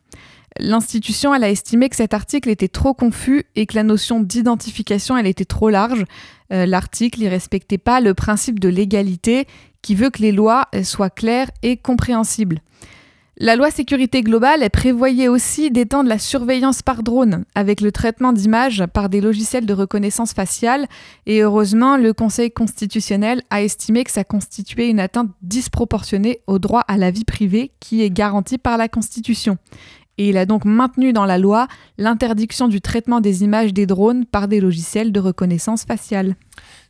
L'institution, 0.58 1.32
a 1.32 1.48
estimé 1.48 1.88
que 1.88 1.96
cet 1.96 2.14
article 2.14 2.48
était 2.48 2.68
trop 2.68 2.94
confus 2.94 3.44
et 3.54 3.66
que 3.66 3.74
la 3.74 3.82
notion 3.82 4.20
d'identification, 4.20 5.16
était 5.18 5.44
trop 5.44 5.70
large. 5.70 6.04
Euh, 6.52 6.66
l'article, 6.66 7.22
il 7.22 7.28
respectait 7.28 7.78
pas 7.78 8.00
le 8.00 8.14
principe 8.14 8.58
de 8.58 8.68
l'égalité 8.68 9.46
qui 9.82 9.94
veut 9.94 10.10
que 10.10 10.22
les 10.22 10.32
lois 10.32 10.66
soient 10.82 11.10
claires 11.10 11.50
et 11.62 11.76
compréhensibles. 11.76 12.60
La 13.40 13.54
loi 13.54 13.70
sécurité 13.70 14.22
globale 14.22 14.68
prévoyait 14.68 15.28
aussi 15.28 15.70
d'étendre 15.70 16.08
la 16.08 16.18
surveillance 16.18 16.82
par 16.82 17.04
drone 17.04 17.44
avec 17.54 17.80
le 17.80 17.92
traitement 17.92 18.32
d'images 18.32 18.84
par 18.92 19.08
des 19.08 19.20
logiciels 19.20 19.64
de 19.64 19.72
reconnaissance 19.72 20.32
faciale 20.32 20.88
et 21.24 21.42
heureusement 21.42 21.96
le 21.96 22.12
Conseil 22.12 22.50
constitutionnel 22.50 23.42
a 23.50 23.62
estimé 23.62 24.02
que 24.02 24.10
ça 24.10 24.24
constituait 24.24 24.90
une 24.90 24.98
atteinte 24.98 25.30
disproportionnée 25.40 26.40
au 26.48 26.58
droit 26.58 26.82
à 26.88 26.96
la 26.96 27.12
vie 27.12 27.24
privée 27.24 27.70
qui 27.78 28.02
est 28.02 28.10
garanti 28.10 28.58
par 28.58 28.76
la 28.76 28.88
Constitution 28.88 29.56
et 30.18 30.28
il 30.28 30.36
a 30.36 30.44
donc 30.44 30.64
maintenu 30.64 31.12
dans 31.12 31.24
la 31.24 31.38
loi 31.38 31.68
l'interdiction 31.96 32.68
du 32.68 32.80
traitement 32.80 33.20
des 33.20 33.44
images 33.44 33.72
des 33.72 33.86
drones 33.86 34.26
par 34.26 34.48
des 34.48 34.60
logiciels 34.60 35.12
de 35.12 35.20
reconnaissance 35.20 35.84
faciale. 35.84 36.36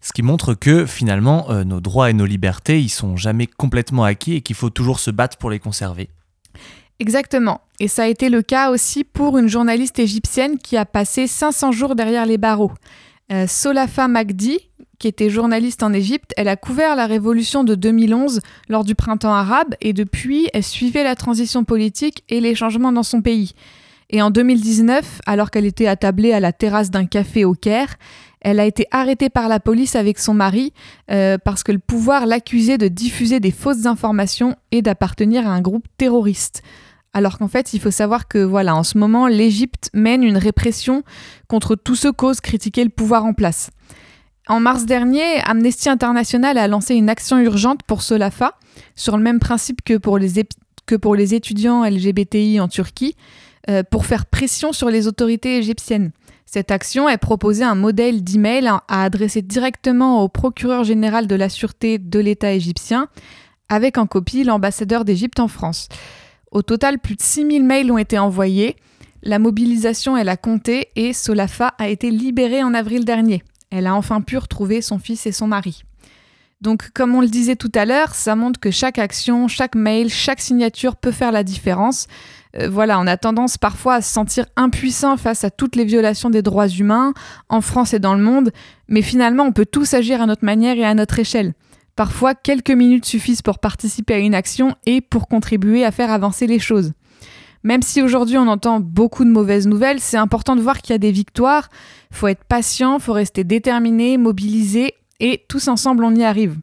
Ce 0.01 0.12
qui 0.12 0.23
montre 0.23 0.55
que 0.55 0.87
finalement 0.87 1.51
euh, 1.51 1.64
nos 1.64 1.81
droits 1.81 2.11
et 2.11 2.14
nos 2.14 2.25
libertés, 2.25 2.81
ils 2.81 2.88
sont 2.88 3.17
jamais 3.17 3.47
complètement 3.47 4.05
acquis 4.05 4.35
et 4.35 4.41
qu'il 4.41 4.57
faut 4.57 4.71
toujours 4.71 4.99
se 4.99 5.11
battre 5.11 5.37
pour 5.37 5.51
les 5.51 5.59
conserver. 5.59 6.09
Exactement. 7.01 7.61
Et 7.79 7.87
ça 7.87 8.05
a 8.05 8.07
été 8.07 8.29
le 8.29 8.43
cas 8.43 8.71
aussi 8.71 9.05
pour 9.05 9.38
une 9.38 9.49
journaliste 9.49 9.99
égyptienne 9.99 10.59
qui 10.59 10.77
a 10.77 10.85
passé 10.85 11.27
500 11.27 11.71
jours 11.73 11.95
derrière 11.95 12.27
les 12.27 12.38
barreaux. 12.38 12.73
Euh, 13.31 13.47
Solafa 13.47 14.09
Magdi, 14.09 14.68
qui 14.99 15.09
était 15.09 15.31
journaliste 15.31 15.83
en 15.83 15.93
Égypte, 15.93 16.33
elle 16.37 16.49
a 16.49 16.57
couvert 16.57 16.97
la 16.97 17.07
révolution 17.07 17.65
de 17.65 17.75
2011 17.75 18.41
lors 18.69 18.85
du 18.85 18.95
printemps 18.95 19.35
arabe 19.35 19.75
et 19.81 19.93
depuis, 19.93 20.49
elle 20.53 20.65
suivait 20.65 21.05
la 21.05 21.15
transition 21.15 21.65
politique 21.65 22.25
et 22.29 22.41
les 22.41 22.55
changements 22.55 22.93
dans 22.93 23.03
son 23.03 23.23
pays. 23.23 23.55
Et 24.11 24.23
en 24.23 24.31
2019, 24.31 25.21
alors 25.27 25.51
qu'elle 25.51 25.67
était 25.67 25.87
attablée 25.87 26.33
à 26.33 26.41
la 26.41 26.53
terrasse 26.53 26.91
d'un 26.91 27.05
café 27.05 27.45
au 27.45 27.53
Caire, 27.53 27.97
elle 28.41 28.61
a 28.61 28.65
été 28.65 28.87
arrêtée 28.91 29.29
par 29.29 29.49
la 29.49 29.61
police 29.61 29.97
avec 29.97 30.19
son 30.19 30.33
mari 30.33 30.73
euh, 31.11 31.39
parce 31.39 31.63
que 31.63 31.73
le 31.73 31.79
pouvoir 31.79 32.25
l'accusait 32.27 32.79
de 32.79 32.89
diffuser 32.89 33.41
des 33.41 33.51
fausses 33.51 33.87
informations 33.87 34.57
et 34.71 34.81
d'appartenir 34.81 35.47
à 35.47 35.51
un 35.51 35.61
groupe 35.61 35.87
terroriste. 35.99 36.63
Alors 37.13 37.39
qu'en 37.39 37.49
fait, 37.49 37.75
il 37.75 37.81
faut 37.81 37.91
savoir 37.91 38.29
que 38.29 38.39
voilà, 38.39 38.77
en 38.77 38.83
ce 38.83 38.97
moment, 38.97 39.27
l'Égypte 39.27 39.91
mène 39.93 40.23
une 40.23 40.37
répression 40.37 41.03
contre 41.49 41.75
tous 41.75 41.97
ceux 41.97 42.13
qui 42.13 42.25
osent 42.25 42.41
critiquer 42.41 42.85
le 42.85 42.91
pouvoir 42.91 43.25
en 43.25 43.33
place. 43.33 43.71
En 44.49 44.61
mars 44.61 44.87
dernier, 44.87 45.41
Amnesty 45.45 45.91
International 45.91 46.57
a 46.57 46.69
lancé 46.69 46.95
une 46.95 47.11
action 47.11 47.39
urgente 47.39 47.83
pour 47.83 48.01
Solafa, 48.01 48.55
sur 48.97 49.19
le 49.19 49.23
même 49.23 49.41
principe 49.41 49.83
que 49.83 49.95
pour 49.99 50.17
les, 50.17 51.35
étudiants 51.35 51.85
LGBTI 51.85 52.59
en 52.59 52.67
Turquie, 52.67 53.15
euh, 53.69 53.83
pour 53.83 54.07
faire 54.07 54.25
pression 54.25 54.73
sur 54.73 54.89
les 54.89 55.07
autorités 55.07 55.59
égyptiennes. 55.59 56.13
Cette 56.47 56.71
action 56.71 57.11
est 57.11 57.19
proposée 57.19 57.65
un 57.65 57.75
modèle 57.75 58.25
d'email 58.25 58.67
à 58.67 59.05
adresser 59.05 59.43
directement 59.43 60.23
au 60.23 60.31
procureur 60.31 60.83
général 60.83 61.27
de 61.27 61.35
la 61.35 61.51
sûreté 61.51 61.99
de 61.99 62.19
l'État 62.19 62.53
égyptien, 62.53 63.09
avec 63.69 63.99
en 63.99 64.07
copie 64.07 64.45
l'ambassadeur 64.45 65.05
d'Égypte 65.05 65.41
en 65.41 65.49
France. 65.49 65.91
Au 66.53 66.63
total, 66.63 67.01
plus 67.01 67.17
de 67.17 67.21
6000 67.21 67.65
mails 67.65 67.93
ont 67.93 67.99
été 67.99 68.19
envoyés. 68.19 68.77
La 69.23 69.39
mobilisation, 69.39 70.15
a 70.15 70.37
compté 70.39 70.89
et 70.97 71.13
Solafa 71.13 71.75
a 71.77 71.89
été 71.89 72.11
libérée 72.11 72.63
en 72.63 72.73
avril 72.73 73.05
dernier. 73.05 73.43
Elle 73.71 73.87
a 73.87 73.95
enfin 73.95 74.21
pu 74.21 74.37
retrouver 74.39 74.83
son 74.83 74.99
fils 74.99 75.27
et 75.27 75.33
son 75.33 75.47
mari. 75.47 75.83
Donc, 76.61 76.91
comme 76.93 77.15
on 77.15 77.21
le 77.21 77.29
disait 77.29 77.55
tout 77.55 77.71
à 77.75 77.85
l'heure, 77.85 78.15
ça 78.15 78.35
montre 78.35 78.59
que 78.59 78.73
chaque 78.73 78.99
action, 78.99 79.47
chaque 79.47 79.77
mail, 79.77 80.11
chaque 80.11 80.41
signature 80.41 80.97
peut 80.97 81.13
faire 81.13 81.31
la 81.31 81.45
différence. 81.45 82.09
Euh, 82.57 82.69
voilà, 82.69 82.99
on 82.99 83.07
a 83.07 83.17
tendance 83.17 83.59
parfois 83.59 83.95
à 83.95 84.01
se 84.01 84.13
sentir 84.13 84.47
impuissant 84.57 85.17
face 85.17 85.45
à 85.45 85.51
toutes 85.51 85.77
les 85.77 85.85
violations 85.85 86.31
des 86.31 86.43
droits 86.43 86.69
humains, 86.69 87.13
en 87.49 87.61
France 87.61 87.95
et 87.95 88.01
dans 88.01 88.15
le 88.15 88.23
monde, 88.23 88.51
mais 88.89 89.03
finalement, 89.03 89.45
on 89.45 89.53
peut 89.53 89.67
tous 89.67 89.95
agir 89.95 90.21
à 90.21 90.27
notre 90.27 90.45
manière 90.45 90.77
et 90.77 90.85
à 90.85 90.95
notre 90.95 91.21
échelle. 91.21 91.55
Parfois, 91.95 92.35
quelques 92.35 92.71
minutes 92.71 93.05
suffisent 93.05 93.43
pour 93.43 93.61
participer 93.61 94.15
à 94.15 94.19
une 94.19 94.35
action 94.35 94.75
et 94.87 95.01
pour 95.01 95.29
contribuer 95.29 95.85
à 95.85 95.93
faire 95.93 96.11
avancer 96.11 96.47
les 96.47 96.59
choses. 96.59 96.93
Même 97.69 97.83
si 97.83 98.01
aujourd'hui 98.01 98.39
on 98.39 98.49
entend 98.49 98.81
beaucoup 98.81 99.27
de 99.27 99.31
mauvaises 99.31 99.67
nouvelles, 99.67 100.01
c'est 100.01 100.17
important 100.17 100.57
de 100.57 100.63
voir 100.63 100.81
qu'il 100.81 100.93
y 100.93 100.97
a 100.97 100.99
des 100.99 101.13
victoires. 101.13 101.69
Faut 102.11 102.27
être 102.27 102.43
patient, 102.45 102.99
faut 102.99 103.13
rester 103.13 103.45
déterminé, 103.45 104.17
mobilisé, 104.17 104.95
et 105.21 105.45
tous 105.51 105.69
ensemble 105.69 106.03
on 106.05 106.15
y 106.15 106.25
arrive. 106.25 106.57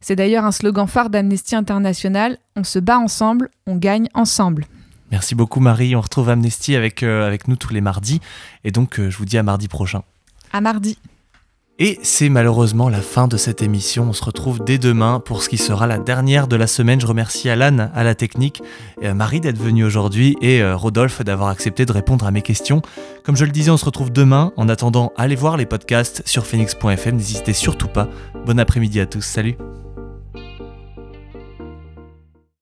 C'est 0.00 0.16
d'ailleurs 0.16 0.44
un 0.44 0.50
slogan 0.50 0.88
phare 0.88 1.10
d'Amnesty 1.10 1.54
International, 1.54 2.38
on 2.56 2.64
se 2.64 2.80
bat 2.80 2.98
ensemble, 2.98 3.50
on 3.68 3.76
gagne 3.76 4.08
ensemble. 4.14 4.66
Merci 5.12 5.36
beaucoup 5.36 5.60
Marie, 5.60 5.94
on 5.94 6.00
retrouve 6.00 6.28
Amnesty 6.28 6.74
avec, 6.74 7.04
euh, 7.04 7.24
avec 7.24 7.46
nous 7.46 7.54
tous 7.54 7.72
les 7.72 7.80
mardis, 7.80 8.20
et 8.64 8.72
donc 8.72 8.98
euh, 8.98 9.10
je 9.10 9.16
vous 9.16 9.26
dis 9.26 9.38
à 9.38 9.44
mardi 9.44 9.68
prochain. 9.68 10.02
À 10.52 10.60
mardi. 10.60 10.98
Et 11.80 12.00
c'est 12.02 12.28
malheureusement 12.28 12.88
la 12.88 13.00
fin 13.00 13.28
de 13.28 13.36
cette 13.36 13.62
émission. 13.62 14.08
On 14.08 14.12
se 14.12 14.24
retrouve 14.24 14.64
dès 14.64 14.78
demain 14.78 15.20
pour 15.20 15.44
ce 15.44 15.48
qui 15.48 15.58
sera 15.58 15.86
la 15.86 15.98
dernière 15.98 16.48
de 16.48 16.56
la 16.56 16.66
semaine. 16.66 17.00
Je 17.00 17.06
remercie 17.06 17.48
Alan 17.48 17.90
à 17.94 18.02
la 18.02 18.16
technique, 18.16 18.62
Marie 19.00 19.40
d'être 19.40 19.58
venue 19.58 19.84
aujourd'hui 19.84 20.36
et 20.42 20.60
euh, 20.60 20.76
Rodolphe 20.76 21.22
d'avoir 21.22 21.50
accepté 21.50 21.86
de 21.86 21.92
répondre 21.92 22.26
à 22.26 22.32
mes 22.32 22.42
questions. 22.42 22.82
Comme 23.22 23.36
je 23.36 23.44
le 23.44 23.52
disais, 23.52 23.70
on 23.70 23.76
se 23.76 23.84
retrouve 23.84 24.10
demain. 24.10 24.52
En 24.56 24.68
attendant, 24.68 25.12
allez 25.16 25.36
voir 25.36 25.56
les 25.56 25.66
podcasts 25.66 26.22
sur 26.26 26.46
phoenix.fm. 26.46 27.14
N'hésitez 27.14 27.52
surtout 27.52 27.88
pas. 27.88 28.08
Bon 28.44 28.58
après-midi 28.58 28.98
à 28.98 29.06
tous. 29.06 29.22
Salut. 29.22 29.56